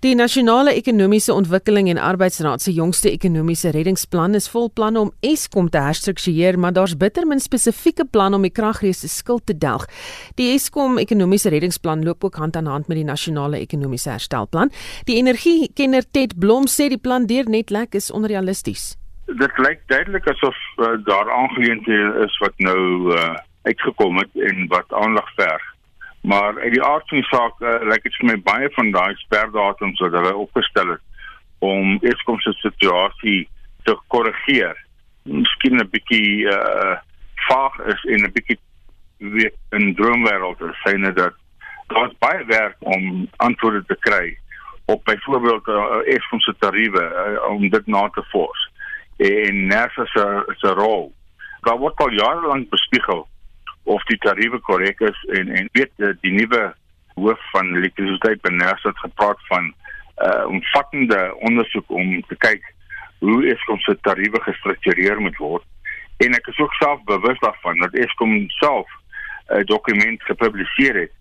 [0.00, 5.66] Die nasionale ekonomiese ontwikkeling en arbeidsraad se jongste ekonomiese reddingsplan is vol planne om Eskom
[5.68, 9.84] te herstruktureer, maar daar's bitter min spesifieke planne om die kragrees se skuld te delg.
[10.40, 14.72] Die Eskom ekonomiese reddingsplan loop ook hand aan hand met die nasionale ekonomiese herstelplan.
[15.04, 18.94] Die energiekenner Ted Blom sê die plan deur net lek is onrealisties.
[19.28, 23.36] Dit lyk duidelik asof uh, daar aangeleenthede is wat nou uh,
[23.68, 25.69] uitgekom het en wat aandag verg.
[26.20, 29.14] Maar uit die aard van die saak uh, lyk dit vir my baie van daai
[29.22, 31.00] sperdatums wat hulle opgestel het
[31.64, 33.48] om Eskom se situasie
[33.84, 34.76] te korrigeer.
[35.24, 36.96] Miskien 'n bietjie uh
[37.48, 38.58] vaag is en 'n bietjie
[39.16, 41.34] weer in droomwêreld is syne dat
[41.86, 44.38] daar's baie werk om antwoorde te kry
[44.84, 48.70] op byvoorbeeld uh, Eskom se tariewe uh, om dit na te vors
[49.16, 51.12] en Nersa se se rol.
[51.60, 53.28] Daar word al jare lank bespiegel
[53.84, 56.74] of die tariewe korrek is en en weet eh, die nuwe
[57.14, 59.74] hoof van elektrisiteit by Nersa het gepraat van 'n
[60.28, 62.64] uh, omvattende ondersoek om te kyk
[63.18, 65.64] hoe Eskom se tariewe gestruktureer moet word.
[66.16, 68.88] En ek is ook self bewus daarvan dat Eskom self
[69.48, 71.12] 'n dokument gepubliseer het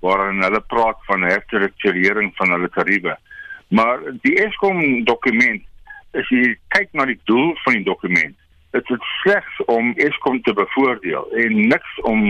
[0.00, 3.16] waarin hulle praat van herstrukturering van hulle tariewe.
[3.68, 5.62] Maar die Eskom dokument
[6.12, 8.37] as jy kyk na die doel van die dokument
[8.70, 12.24] dit is slegs om Eskom te bevoordeel en niks om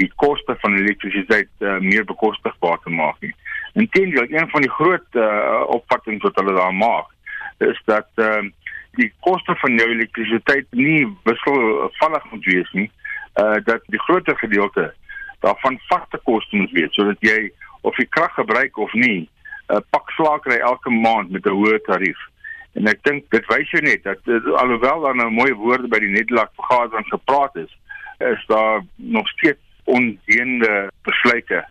[0.00, 3.34] die koste van elektrisiteit uh, meer bekostigbaar te maak nie.
[3.78, 7.10] Inteendeel, een van die groot uh, opvattings wat hulle daar maak,
[7.62, 8.42] is dat uh,
[8.98, 12.90] die koste van jou elektrisiteit nie wisselvallig moet wees nie,
[13.42, 14.90] uh, dat die groter gedeelte
[15.44, 17.50] daarvan vaste koste moet wees sodat jy
[17.84, 19.28] of jy krag gebruik of nie,
[19.68, 22.20] 'n uh, pak slaag kry elke maand met 'n hoë tarief
[22.74, 26.00] En ek dink dit wys jou net dat uh, alhoewel daar nou mooi woorde by
[26.02, 27.70] die Nederland vergadering gepraat is,
[28.18, 31.64] is daar nog steeds ondeende besluite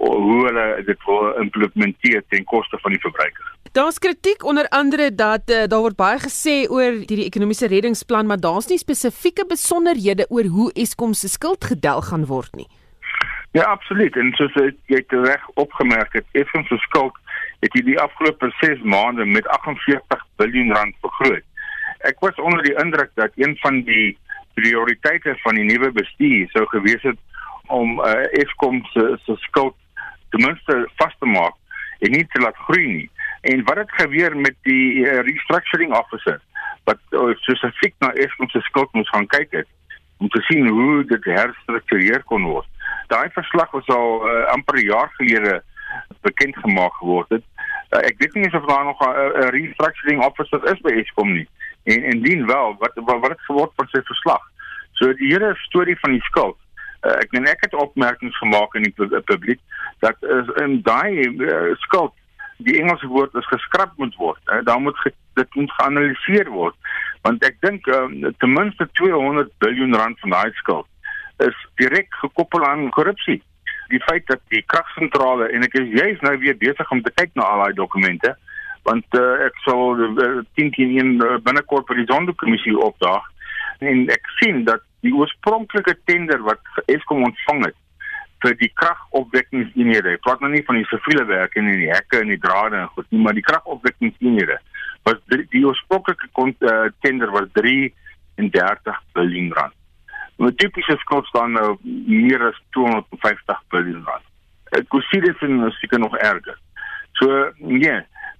[0.00, 3.56] hoe hulle dit wil implementeer ten koste van die verbruiker.
[3.72, 8.40] Daar's kritiek onder andere dat uh, daar word baie gesê oor hierdie ekonomiese reddingsplan, maar
[8.40, 12.66] daar's nie spesifieke besonderhede oor hoe Eskom se skuld gedel gaan word nie.
[13.52, 14.16] Ja, absoluut.
[14.16, 14.54] En soos
[14.86, 17.14] jy reg opgemerk het, Eskom se skuld
[17.60, 21.46] het hierdie afgelope 6 maande met 48 miljard rand vergroot.
[22.08, 24.18] Ek was onder die indruk dat een van die
[24.54, 27.18] prioriteite van die nuwe bestuur sou gewees het
[27.66, 29.76] om uh, Eskom se se skuld
[30.30, 31.54] ten minste vas te maak
[32.00, 33.10] en nie te laat groei nie.
[33.40, 36.40] En wat het gebeur met die uh, restructuring officer
[36.88, 39.68] wat uh, spesifiek na Eskom se skuld moes gaan kyk het
[40.20, 42.66] om te sien hoe dit herstruktureer kon word.
[43.12, 45.62] Daai verslag was al uh, amper 'n jaar gelede
[46.20, 47.44] bekend gemaak geword het.
[47.90, 51.48] Uh, ek weet nie of daar nog 'n restructuring officer is by Eskom nie.
[51.84, 54.42] En indien wel, wat wat, wat het geword van sy verslag?
[54.92, 56.56] So die hele storie van die skuld
[57.06, 59.60] uh, ek net ek het opmerkings gemaak in die publiek
[60.04, 62.14] dat is in daai uh, skuld
[62.60, 64.40] die Engelse woord is geskraap moet word.
[64.44, 66.76] Uh, daar moet ge, dit moet geanaliseer word
[67.24, 70.88] want ek dink um, ten minste 200 miljard rand van daai skuld
[71.40, 73.38] is direk gekoppel aan korrupsie.
[73.90, 77.34] Die feit dat die kragsentrale en ek is juis nou weer besig om te kyk
[77.34, 78.36] na al daai dokumente
[78.88, 83.26] want uh, ek sal uh, 10 teen 1 uh, binnekort vir die sondekommissie opdaag
[83.84, 87.78] en ek sien dat die oorspronklike tender wat Eskom ontvang het
[88.40, 90.14] vir die kragopwekkingseenhede.
[90.16, 92.92] Ek praat nou nie van die siviele werk en die hekke en die drade en
[92.94, 94.56] goed nie, maar die kragopwekkingseenhede
[95.08, 97.92] was die, die oorspronklike uh, tender was 33
[99.16, 99.79] miljard rand.
[100.40, 101.74] Nou tipiese skuld staan nou
[102.08, 104.26] meer as 250 miljard rand.
[104.78, 106.56] Ek kon sien dit is seker nog erger.
[107.18, 107.98] So nee,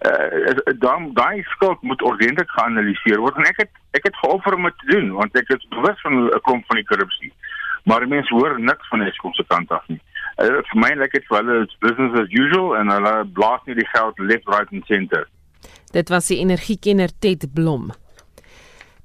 [0.09, 4.69] uh, dan daai skuld moet ordentlik geanaliseer word en ek het ek het geoffer om
[4.69, 7.33] dit te doen want ek is bewus van 'n klomp van die korrupsie.
[7.85, 10.01] Maar mense hoor niks van Eskom se kant af nie.
[10.41, 13.77] Uh, vir my lyk dit vir hulle is business as usual en hulle blaas nie
[13.77, 15.29] die geld left right and center.
[15.93, 17.91] Dit was die energiekenner Ted Blom.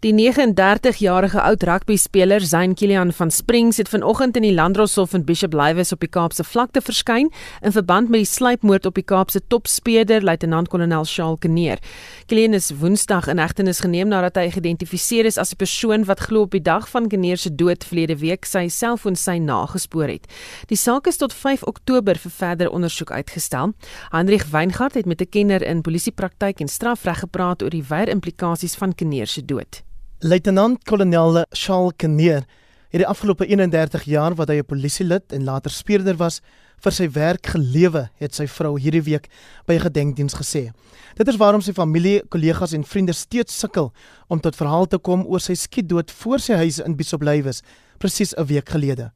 [0.06, 5.54] Die 39-jarige oud rugbyspeler Zain Kilian van Springs het vanoggend in die Landdroshof in Bishop
[5.58, 7.32] Lywes op die Kaapse vlakte verskyn
[7.66, 11.82] in verband met die sluipmoord op die Kaapse topspeler luitenant-kolonel Charles Kneer.
[12.30, 16.46] Kilian is Woensdag in hegtenis geneem nadat hy geïdentifiseer is as 'n persoon wat glo
[16.46, 20.30] op die dag van Kneer se dood verlede week sy selfoon sy nagespoor het.
[20.68, 23.74] Die saak is tot 5 Oktober vir verdere ondersoek uitgestel.
[24.12, 28.76] Hendrik Weingart het met 'n kenner in polisiepraktyk en strafreg gepraat oor die wye implikasies
[28.76, 29.82] van Kneer se dood.
[30.26, 32.48] Luitenant-kolonel Charles Kneer
[32.90, 36.42] het die afgelope 31 jaar wat hy 'n polisielid en later speurder was,
[36.82, 39.30] vir sy werk gelewe, het sy vrou hierdie week
[39.68, 40.72] by 'n gedenkdiens gesê.
[41.16, 43.94] Dit is waarom sy familie, kollegas en vriende steeds sukkel
[44.28, 47.62] om tot verhaal te kom oor sy skietdood voor sy huis in Bisoplywes
[48.00, 49.12] presies 'n week gelede.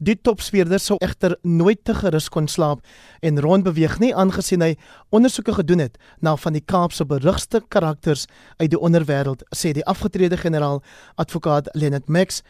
[0.00, 2.78] Die topspeurder sou egter nooit te gerus kon slaap
[3.20, 4.70] en rondbeweeg nie aangesien hy
[5.12, 8.22] ondersoeke gedoen het na van die Kaapse berugste karakters
[8.62, 10.80] uit die onderwêreld, sê die afgetrede generaal
[11.20, 12.40] advokaat Lenet Max.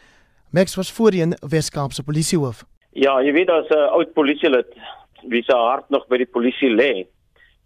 [0.55, 2.63] Max was voorheen Wes-Kaapse polisiehoof.
[2.95, 4.71] Ja, jy weet as 'n uh, oud polisielid
[5.27, 7.03] wie se hart nog by die polisie lê.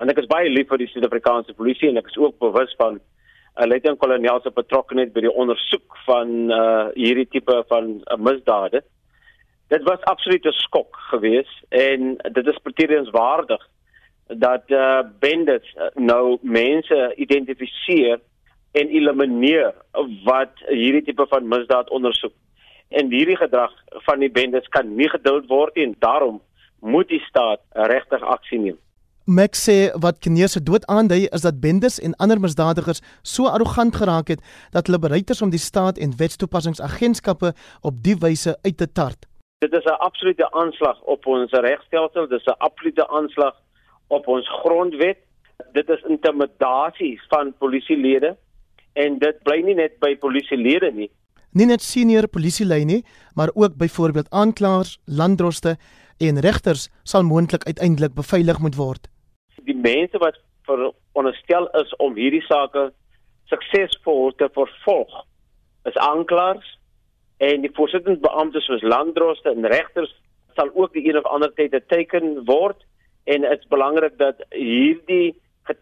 [0.01, 2.97] En ek is baie lief vir die Suid-Afrikaanse polisie en ek is ook bewus van
[2.97, 8.81] uh, luitenant-kolonel se betrokkeheid by die ondersoek van uh, hierdie tipe van uh, misdade
[9.67, 13.67] dit was absoluut 'n skok geweest en dit is pretenswaardig
[14.27, 18.19] dat eh uh, bendes uh, nou mense identifiseer
[18.71, 19.73] en elimineer
[20.23, 22.33] wat hierdie tipe van misdaad ondersoek.
[22.89, 26.41] En hierdie gedrag van die bendes kan nie geduld word en daarom
[26.79, 28.79] moet die staat regtig aksie neem.
[29.25, 33.95] Max sê wat Kneer se dood aandui is dat bendes en ander misdadigers so arrogant
[33.95, 38.77] geraak het dat hulle bereid is om die staat en wetstoepassingsagentskappe op die wyse uit
[38.77, 39.25] te tart.
[39.57, 43.55] Dit is 'n absolute aanslag op ons regstelsel, dit is 'n absolute aanslag
[44.07, 45.17] op ons grondwet.
[45.71, 48.37] Dit is intimidasie van polisielede
[48.93, 51.11] en dit bly nie net by polisielede nie.
[51.51, 55.77] Nie net senior polisielede nie, maar ook byvoorbeeld aanklaers, landdroste
[56.17, 59.07] en regters sal moontlik uiteindelik beveilig moet word.
[59.63, 62.93] Die mense wat veronderstel is om hierdie sake
[63.45, 65.25] suksesvol te vervolg,
[65.83, 66.77] is aanklaers,
[67.37, 70.13] en die voorsittende beamptes soos landdroste en regters
[70.55, 72.85] sal ook die een of ander tyd geteken word
[73.25, 75.35] en dit is belangrik dat hierdie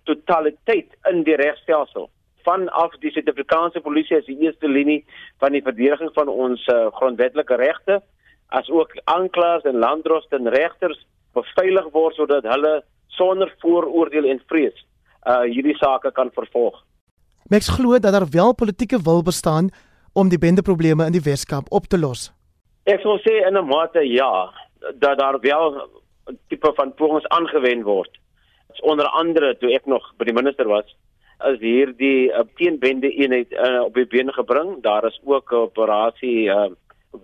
[0.08, 2.10] totaliteit in die regstelsel
[2.44, 5.04] vanaf die Suid-Afrikaanse polisie as die eerste linie
[5.40, 8.02] van die verdediging van ons uh, grondwetlike regte
[8.54, 11.00] as ook aanklaers en landdroste en regters
[11.34, 12.74] beveilig word sodat hulle
[13.18, 14.86] sonder vooroordeel en vrees
[15.24, 16.82] uh hierdie sake kan vervolg.
[17.48, 19.70] Meks glo dat daar wel politieke wil bestaan
[20.14, 22.32] om die bendeprobleme in die Weskaap op te los.
[22.86, 24.52] Ek sou sê in 'n mate ja,
[25.00, 25.88] dat daar wel
[26.48, 28.20] tipe van pogings aangewend word.
[28.82, 30.96] Onder andere toe ek nog by die minister was,
[31.52, 34.82] is hierdie uh, teenbende eenheid uh, op die been gebring.
[34.84, 36.70] Daar is ook 'n operasie uh,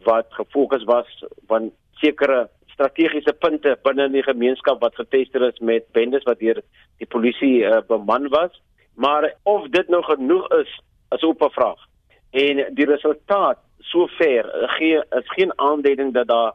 [0.04, 5.92] wat gefokus was van sekere strategiese punte binne in die gemeenskap wat getester is met
[5.92, 6.62] bendes wat deur
[6.98, 8.62] die polisie uh, beman was.
[8.96, 10.82] Maar of dit nou genoeg is,
[11.16, 11.89] is op 'n vraag.
[12.32, 16.54] En die resultaat sover gee is geen aanduiding dat daar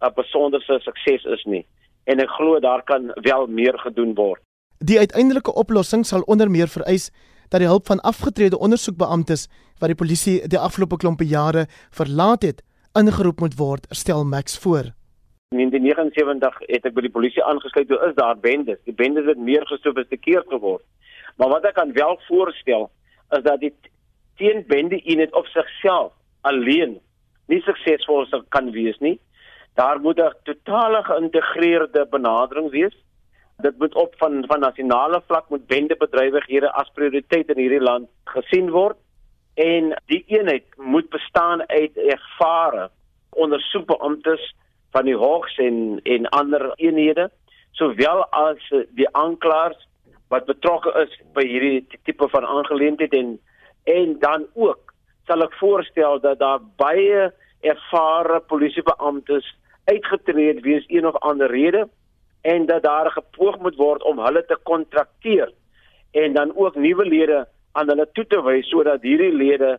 [0.00, 1.66] 'n besonderse sukses is nie.
[2.04, 4.40] En ek glo daar kan wel meer gedoen word.
[4.78, 7.10] Die uiteindelike oplossing sal onder meer vereis
[7.48, 9.48] dat die hulp van afgetrede ondersoekbeamptes
[9.78, 12.62] wat die polisie die afgelope klompe jare verlaat het,
[12.92, 14.92] ingeroep moet word, stel Max voor.
[15.54, 17.88] In 1979 het ek by die polisie aangesluit.
[17.88, 18.80] Toe is daar bendes.
[18.84, 20.82] Die bendes het meer gesofistikeerd geword.
[21.36, 22.90] Maar wat ek kan wel voorstel
[23.30, 23.72] is dat die
[24.36, 26.98] teenbende eenheid op sigself alleen
[27.46, 29.18] nie suksesvol kan wees nie.
[29.74, 32.96] Daar moet 'n totale geïntegreerde benadering wees.
[33.58, 38.70] Dit moet op van van nasionale vlak moet bendebedrywighede as prioriteit in hierdie land gesien
[38.70, 38.96] word
[39.54, 42.90] en die eenheid moet bestaan uit ervare
[43.30, 44.54] ondersoekbeamptes
[44.90, 47.30] van die hoogs en en ander eenhede
[47.72, 49.88] sowel as die aanklaers
[50.28, 53.38] wat betrokke is by hierdie tipe van aangeleentheid en
[53.86, 54.94] en dan ook
[55.26, 57.30] sal ek voorstel dat daar baie
[57.60, 59.46] ervare polisiebeamptes
[59.84, 61.86] uitgetree het weens een of ander rede
[62.42, 65.52] en dat daar gepoog moet word om hulle te kontrakteer
[66.10, 69.76] en dan ook nuwe lede aan hulle toe te wys sodat hierdie lede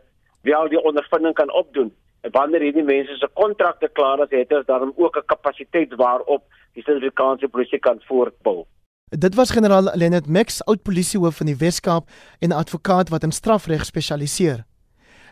[0.47, 1.91] wel die ondervinding kan opdoen.
[2.21, 6.43] En wanneer hierdie mense se kontrakte klaar is, het hulle dan ook 'n kapasiteit waarop
[6.73, 8.65] die Suid-Afrikaanse polisie kan voortbou.
[9.09, 13.31] Dit was generaal Lenet Mix, oud polisiehoof van die Wes-Kaap en 'n advokaat wat in
[13.31, 14.65] strafreg spesialiseer.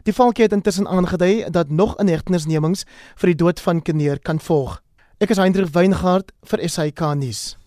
[0.04, 4.82] Die valke het intussen aangedui dat nog inhegtenisnemings vir die dood van Kneer kan volg.
[5.18, 7.58] Ek is Hendrik Weingart vir SAK nuus.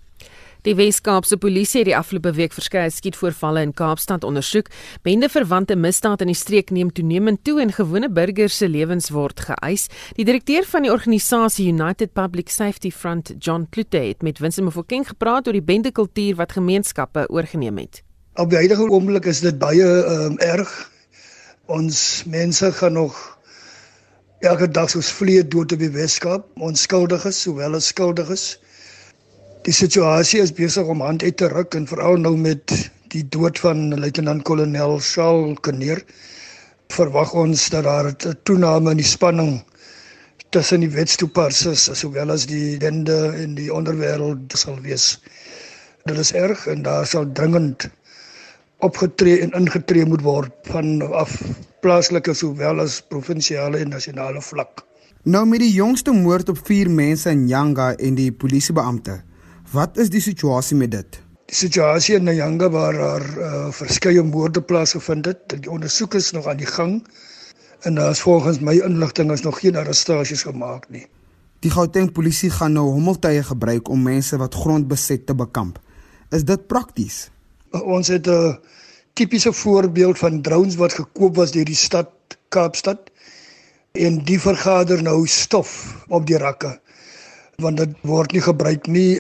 [0.69, 4.67] Die Wes-Kaapse polisie het die afgelope week verskeie skietvoorvalle in Kaapstad ondersoek.
[5.01, 9.87] Bendeverwante misdaad in die streek neem toenemend toe en gewone burgers se lewens word geëis.
[10.19, 15.09] Die direkteur van die organisasie United Public Safety Front, John Klute, het met Winston Mofokeng
[15.09, 18.03] gepraat oor die bendekultuur wat gemeenskappe oorgeneem het.
[18.37, 20.69] Op die huidige oomblik is dit baie um, erg.
[21.65, 23.17] Ons mense gaan nog
[24.45, 28.59] elke dag soos vliee dood op die Wes-Kaap, onskuldiges sowel as skuldiges.
[29.69, 32.73] Die situasie is besig om hand uit te ruk en veral nou met
[33.13, 36.01] die dood van luitenant-kolonel Shaul Kneer
[36.95, 39.61] verwag ons dat daar 'n toename in die spanning
[40.57, 45.21] tussen die wetstoepassers sowel as die dende in die onderwêreld sal wees.
[46.07, 47.91] Dit is erg en daar sal dringend
[48.79, 51.43] opgetree en ingetree moet word van af
[51.85, 54.81] plaaslike sowel as provinsiale en nasionale vlak.
[55.25, 59.28] Nou met die jongste moord op 4 mense in Yanga en die polisiebeampte
[59.69, 61.17] Wat is die situasie met dit?
[61.49, 66.47] Die situasie in Nyanga waar daar uh, verskeie moorde plaasgevind het, die ondersoek is nog
[66.49, 67.03] aan die gang
[67.85, 71.05] en daar is volgens my inligting is nog geen arrestasies gemaak nie.
[71.61, 75.77] Die Gauteng polisie gaan nou hommeltuie gebruik om mense wat grond beset te bekamp.
[76.33, 77.29] Is dit prakties?
[77.75, 78.57] Uh, ons het 'n
[79.13, 82.09] tipiese voorbeeld van drones wat gekoop was deur die stad
[82.49, 83.11] Kaapstad
[83.93, 86.79] en die vergader nou stof op die rakke
[87.57, 89.19] want dit word nie gebruik nie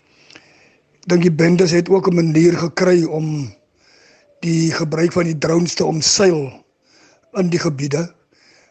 [1.08, 3.48] dink die bendes het ook 'n manier gekry om
[4.40, 6.52] die gebruik van die drones te omseil
[7.32, 8.14] in die gebiede.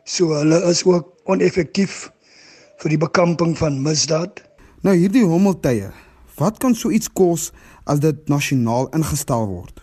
[0.03, 2.11] So hulle is ook oneffektief
[2.77, 4.41] vir die bekamping van misdaad.
[4.81, 5.91] Nou hierdie hommeltuie,
[6.37, 7.51] wat kan so iets kos
[7.85, 9.81] as dit nasionaal ingestel word?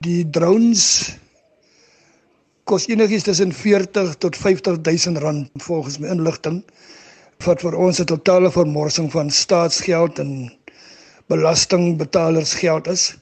[0.00, 1.16] Die drones
[2.64, 6.64] kos enigiets tussen 40 tot 50000 rand volgens my inligting
[7.44, 10.57] wat vir ons 'n totale vermorsing van staatsgeld en
[11.28, 13.12] belastingbetalers geld is.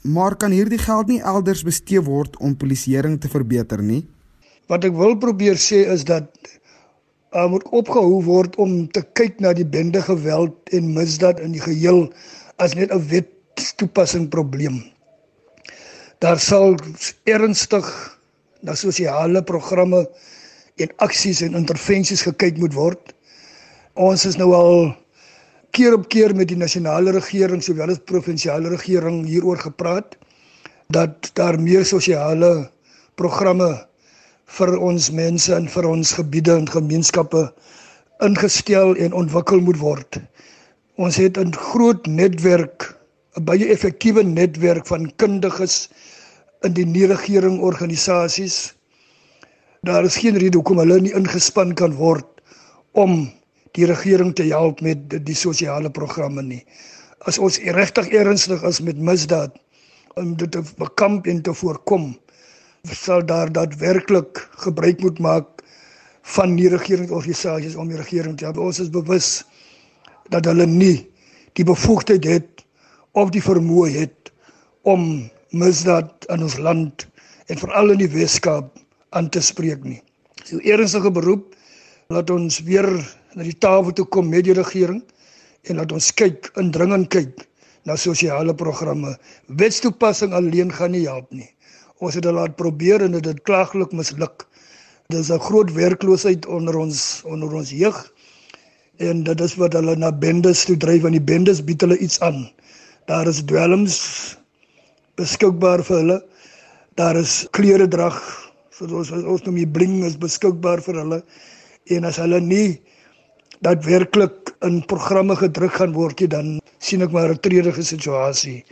[0.00, 4.06] Maar kan hierdie geld nie elders bestee word om polisieering te verbeter nie?
[4.70, 6.30] Wat ek wil probeer sê is dat
[7.34, 11.62] uh, moet opgehou word om te kyk na die bende geweld en misdaad in die
[11.62, 12.06] geheel
[12.56, 13.28] as net 'n wet
[13.76, 14.80] toepassing probleem.
[16.20, 16.76] Daar sal
[17.24, 17.86] ernstig
[18.60, 20.06] na sosiale programme
[20.76, 23.12] en aksies en intervensies gekyk moet word.
[23.94, 24.96] Ons is nou al
[25.70, 30.16] keer op keer met die nasionale regering sowel as provinsiale regering hieroor gepraat
[30.90, 32.70] dat daar meer sosiale
[33.14, 33.70] programme
[34.58, 37.44] vir ons mense en vir ons gebiede en gemeenskappe
[38.24, 40.18] ingestel en ontwikkel moet word.
[40.98, 42.96] Ons het 'n groot netwerk,
[43.36, 45.88] 'n baie effektiewe netwerk van kundiges
[46.62, 48.74] in die nie-regering organisasies.
[49.82, 52.26] Daar is geen rede hoekom hulle nie ingespan kan word
[52.92, 53.30] om
[53.78, 56.62] die regering te help met die, sosiale programme nie.
[57.28, 59.56] As ons regtig ernstig is met misdaad
[60.18, 62.12] om dit te bekamp en te voorkom,
[62.90, 65.64] sal daar daadwerklik gebruik moet maak
[66.34, 68.58] van die regeringsorganisasies om die regering te help.
[68.58, 69.42] Ons is bewus
[70.32, 71.06] dat hulle nie
[71.58, 72.64] die bevoegdheid het
[73.18, 74.32] of die vermoë het
[74.88, 77.06] om misdaad in ons land
[77.50, 78.70] en veral in die Weskaap
[79.16, 80.00] aan te spreek nie.
[80.46, 81.54] So ernstige beroep
[82.10, 82.88] laat ons weer
[83.34, 85.02] na die tafel toe kom met die regering
[85.68, 87.46] en laat ons kyk, indringend kyk
[87.88, 89.14] na sosiale programme.
[89.60, 91.48] Wetstoepassing alleen gaan nie help nie.
[92.00, 94.46] Ons het dit laat probeer en dit het klaaglik misluk.
[95.12, 97.98] Daar's 'n groot werkloosheid onder ons onder ons jeug
[98.98, 102.20] en dit is wat hulle na bendes toe dryf want die bendes bied hulle iets
[102.20, 102.50] aan.
[103.06, 104.36] Daar is dwelms
[105.16, 106.18] beskikbaar vir hulle.
[106.94, 108.20] Daar is klere drag
[108.70, 111.22] soos ons ons noem die bling is beskikbaar vir hulle.
[111.84, 112.80] En as hulle nie
[113.60, 118.64] daadwerklik in programme gedruk gaan word dan sien ek maar 'n treurige situasie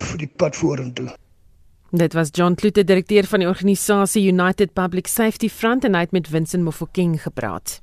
[0.00, 1.14] vir die pad vorentoe.
[1.92, 6.12] Dit was John Klute, direkteur van die organisasie United Public Safety Front en hy het
[6.12, 7.80] met Vincent Mofokeng gepraat.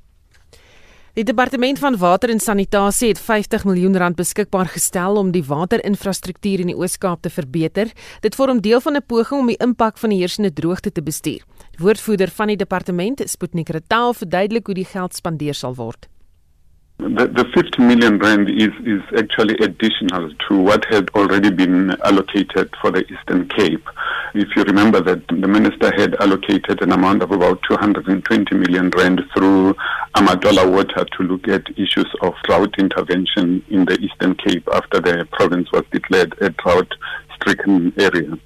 [1.14, 6.60] Die departement van water en sanitasie het 50 miljoen rand beskikbaar gestel om die waterinfrastruktuur
[6.60, 7.92] in die Oos-Kaap te verbeter.
[8.20, 11.44] Dit vorm deel van 'n poging om die impak van die heersende droogte te bestuur.
[11.76, 16.11] Die woordvoerder van die departement, Sputnik Retaal, verduidelik hoe die geld spandeer sal word.
[16.98, 22.70] The, the 50 million rand is, is actually additional to what had already been allocated
[22.80, 23.84] for the Eastern Cape.
[24.34, 29.20] If you remember that the minister had allocated an amount of about 220 million rand
[29.34, 29.74] through
[30.14, 35.26] Amadola Water to look at issues of drought intervention in the Eastern Cape after the
[35.32, 36.94] province was declared a drought
[37.34, 38.38] stricken area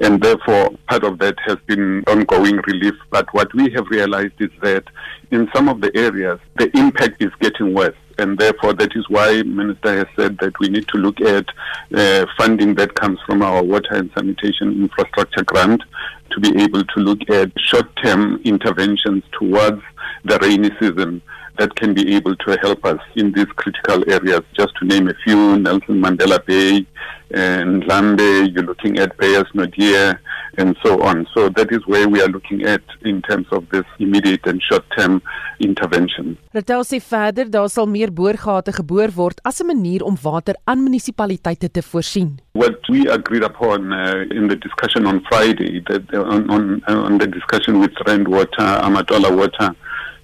[0.00, 2.94] and therefore part of that has been ongoing relief.
[3.10, 4.84] But what we have realized is that
[5.30, 7.96] in some of the areas, the impact is getting worse.
[8.18, 11.46] And therefore, that is why Minister has said that we need to look at
[11.94, 15.82] uh, funding that comes from our water and sanitation infrastructure grant
[16.30, 19.80] to be able to look at short-term interventions towards
[20.24, 21.22] the rainy season
[21.58, 24.42] that can be able to help us in these critical areas.
[24.56, 26.86] Just to name a few, Nelson Mandela Bay
[27.30, 30.18] and Lambe, you're looking at Bayers Nodier
[30.56, 31.26] and so on.
[31.34, 35.22] So that is where we are looking at in terms of this immediate and short-term
[35.60, 36.36] intervention.
[36.54, 40.82] Ratel sê verder daar sal meer boorgate geboor word as 'n manier om water aan
[40.82, 42.40] munisipaliteite te voorsien.
[42.52, 47.18] What we agreed upon uh, in the discussion on Friday that uh, on on, on
[47.18, 49.74] the discussion with Rand Water, Amadola Water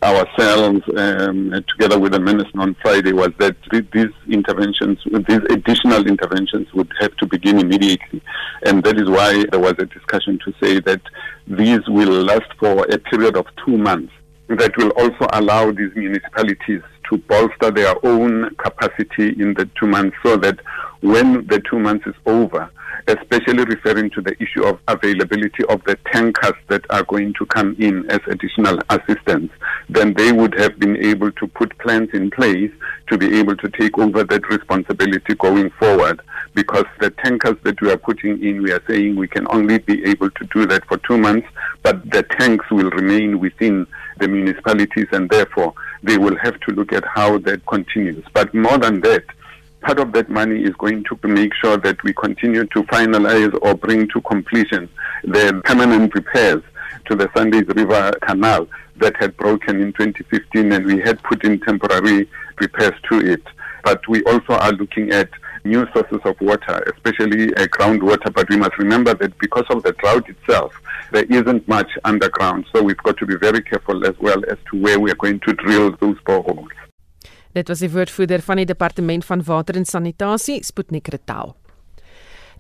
[0.05, 3.57] ourselves um, together with the minister on Friday was that
[3.93, 4.99] these interventions,
[5.29, 8.21] these additional interventions would have to begin immediately.
[8.67, 11.01] And that is why there was a discussion to say that
[11.47, 14.13] these will last for a period of two months.
[14.49, 20.17] That will also allow these municipalities to bolster their own capacity in the two months
[20.23, 20.61] so that
[21.01, 22.71] when the two months is over,
[23.07, 27.77] especially referring to the issue of availability of the tankers that are going to come
[27.79, 29.51] in as additional assistance,
[29.89, 32.71] then they would have been able to put plans in place
[33.09, 36.21] to be able to take over that responsibility going forward.
[36.55, 40.05] Because the tankers that we are putting in, we are saying we can only be
[40.05, 41.49] able to do that for two months,
[41.83, 43.87] but the tanks will remain within
[44.19, 48.25] the municipalities and therefore they will have to look at how that continues.
[48.33, 49.25] But more than that,
[49.85, 53.75] part of that money is going to make sure that we continue to finalize or
[53.75, 54.89] bring to completion
[55.25, 56.63] the permanent repairs
[57.07, 58.67] to the Sundays River Canal
[58.97, 62.29] that had broken in 2015 and we had put in temporary
[62.59, 63.43] repairs to it.
[63.85, 65.29] But we also are looking at
[65.65, 68.33] new sources of water, especially uh, groundwater.
[68.33, 70.73] But we must remember that because of the drought itself,
[71.13, 72.65] there isn't much underground.
[72.73, 75.41] So we've got to be very careful as well as to where we are going
[75.41, 76.69] to drill those boreholes.
[77.55, 81.53] Dit was die woordvoerder van die departement van water en sanitasie, Sputnik Retaal.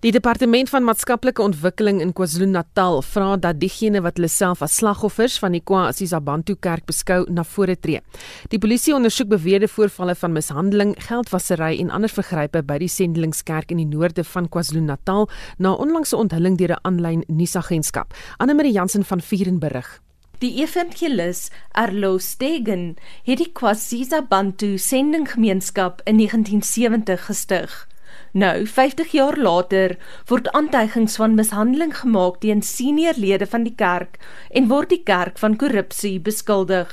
[0.04, 5.38] Die departement van maatskaplike ontwikkeling in KwaZulu-Natal vra dat diegene wat hulle self as slagoffers
[5.42, 8.04] van die KwaZulu-Natal kerk beskou na vore tree.
[8.52, 13.82] Die polisie ondersoek beweerde voorvalle van mishandeling, geldwasery en ander vergrype by die Sendelingskerk in
[13.82, 15.26] die noorde van KwaZulu-Natal
[15.58, 18.14] na onlangse onthulling deur 'n aanlyn nuusagentskap.
[18.38, 20.04] Anne Marie Jansen van Vuren berig.
[20.42, 27.88] Die evangelis Arlo Stegen het die Kwasiza Bantu sendinggemeenskap in 1970 gestig.
[28.32, 29.94] Nou, 50 jaar later,
[30.26, 34.18] word aantuigings van mishandeling gemaak teen seniorlede van die kerk
[34.50, 36.90] en word die kerk van korrupsie beskuldig.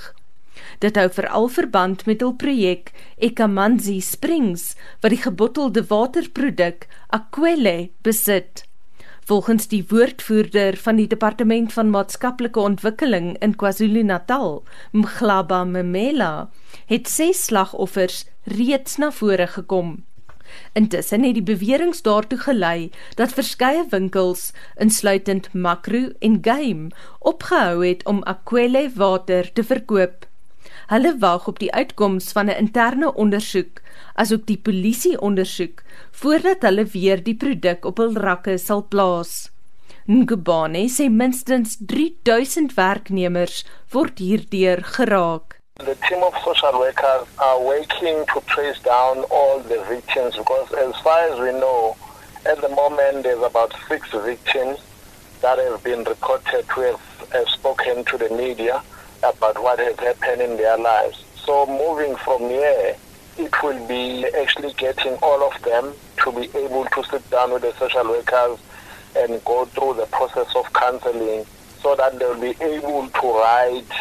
[0.86, 8.68] Dit hou veral verband met hul projek Ekamanzi Springs wat die gebottelde waterproduk Aquele besit.
[9.26, 16.50] Volgens die woordvoerder van die Departement van Maatskaplike Ontwikkeling in KwaZulu-Natal, Mglaba Memela,
[16.86, 20.00] het ses slagoffers reeds na vore gekom.
[20.74, 28.06] Intussen het die beweringe daartoe gelei dat verskeie winkels, insluitend Makro en Game, opgehou het
[28.06, 30.31] om Aquelle water te verkoop.
[30.92, 33.80] Hulle wag op die uitkoms van 'n interne ondersoek,
[34.14, 39.32] asook die polisie ondersoek, voordat hulle weer die produk op hul rakke sal plaas.
[40.06, 43.64] Ngubane sê minstens 3000 werknemers
[43.94, 45.60] word hierdeur geraak.
[45.76, 50.96] The team of social workers are working to trace down all the victims because, as
[51.04, 51.96] far as we know,
[52.44, 54.80] at the moment there's about six victims
[55.40, 58.84] that have been reported to have, have spoken to the media
[59.24, 61.24] about what has happened in their lives.
[61.46, 62.96] So, moving from here,
[63.38, 65.94] it will be actually getting all of them
[66.24, 68.60] to be able to sit down with the social workers
[69.16, 71.46] and go through the process of counseling
[71.82, 73.92] so that they'll be able to write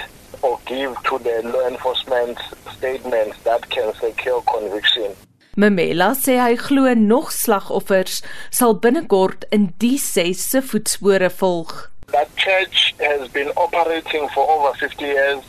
[0.42, 2.38] or give to the law enforcement
[2.76, 5.14] statements that can secure conviction.
[5.56, 8.20] Memela sê hy glo nog slagoffers
[8.54, 11.74] sal binnekort in die ses se voetspore volg.
[12.12, 15.44] That church has been operating for over 50 years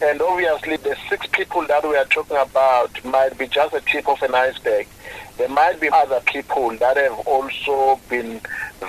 [0.00, 4.08] and obviously the six people that we are talking about might be just a tip
[4.08, 4.86] of an iceberg.
[5.38, 8.40] There might be other people that have also been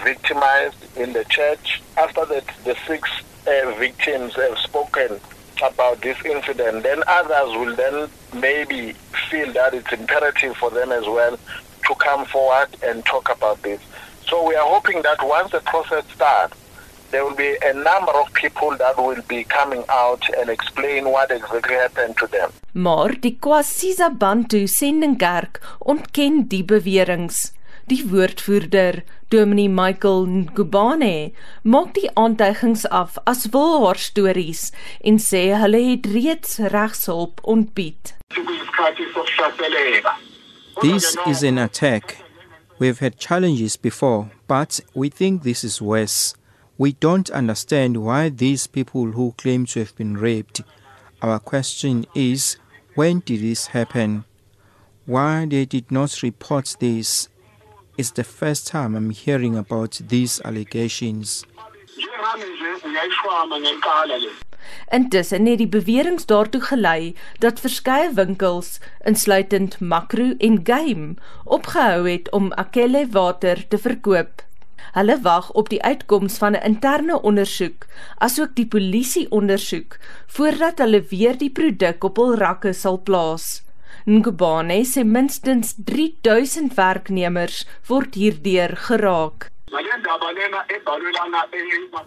[0.03, 3.10] victimized in the church after that the six
[3.47, 5.20] uh, victims have spoken
[5.64, 8.93] about this incident, then others will then maybe
[9.30, 11.38] feel that it's imperative for them as well
[11.88, 13.82] to come forward and talk about this.
[14.28, 16.55] So we are hoping that once the process starts,
[17.12, 21.32] there will be a number of people that will be coming out and explain what
[21.32, 22.49] exactly happened to them.
[22.72, 27.51] Maar die Kwasiza Bantu Sendingkerk ontken die beweringe.
[27.89, 31.32] Die woordvoerder, Dominee Michael Ngubane,
[31.62, 34.70] maak die aantuigings af as wilhaar stories
[35.01, 38.14] en sê hulle het reeds regshulp ontbied.
[40.82, 42.18] This is an attack.
[42.78, 46.36] We've had challenges before, but we think this is worse.
[46.80, 50.62] We don't understand why these people who claim to have been raped.
[51.22, 52.56] Our question is,
[52.96, 54.24] when did this happen?
[55.06, 57.28] Why they did not report this
[57.98, 61.44] It's the first time I'm hearing about these allegations.
[64.88, 72.32] Intussen het die beweringe daartoe gelei dat verskeie winkels, insluitend Makro en Game, opgehou het
[72.32, 74.48] om Akelle water te verkoop.
[74.94, 77.86] Hulle wag op die uitkoms van 'n interne ondersoek,
[78.18, 83.64] asook die polisie ondersoek, voordat hulle weer die produk op hul rakke sal plaas.
[84.06, 89.52] Ngubane sê minstens 3000 werknemers word hierdeur geraak.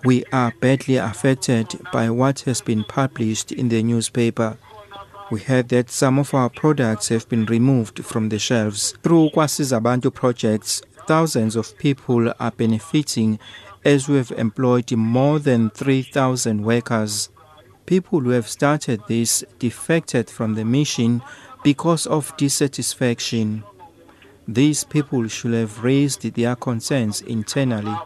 [0.04, 4.56] We are badly affected by what has been published in the newspaper.
[5.30, 8.94] We heard that some of our products have been removed from the shelves.
[9.02, 13.38] Through Kwasizabantu projects, thousands of people are benefiting
[13.84, 17.30] as we have employed more than 3,000 workers.
[17.86, 21.22] People who have started this defected from the mission
[21.62, 23.64] because of dissatisfaction.
[24.46, 27.96] These people should have raised their concerns internally.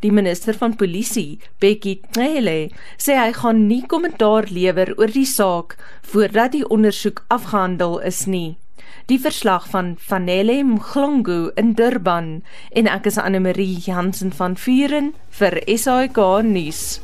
[0.00, 2.68] Die minister van polisie, Bekkie Cele,
[3.00, 5.78] sê hy gaan nie kommentaar lewer oor die saak
[6.12, 8.58] voordat die ondersoek afgehandel is nie.
[9.06, 12.42] Die verslag van Vanele Mglongo in Durban
[12.74, 16.98] en ek is Anne Marie Jansen van Vuren vir SAK nuus.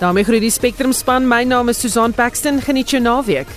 [0.00, 1.28] daarmee groet die Spectrum span.
[1.28, 2.60] My naam is Susan Paxton.
[2.60, 3.48] Geniet jou naweek.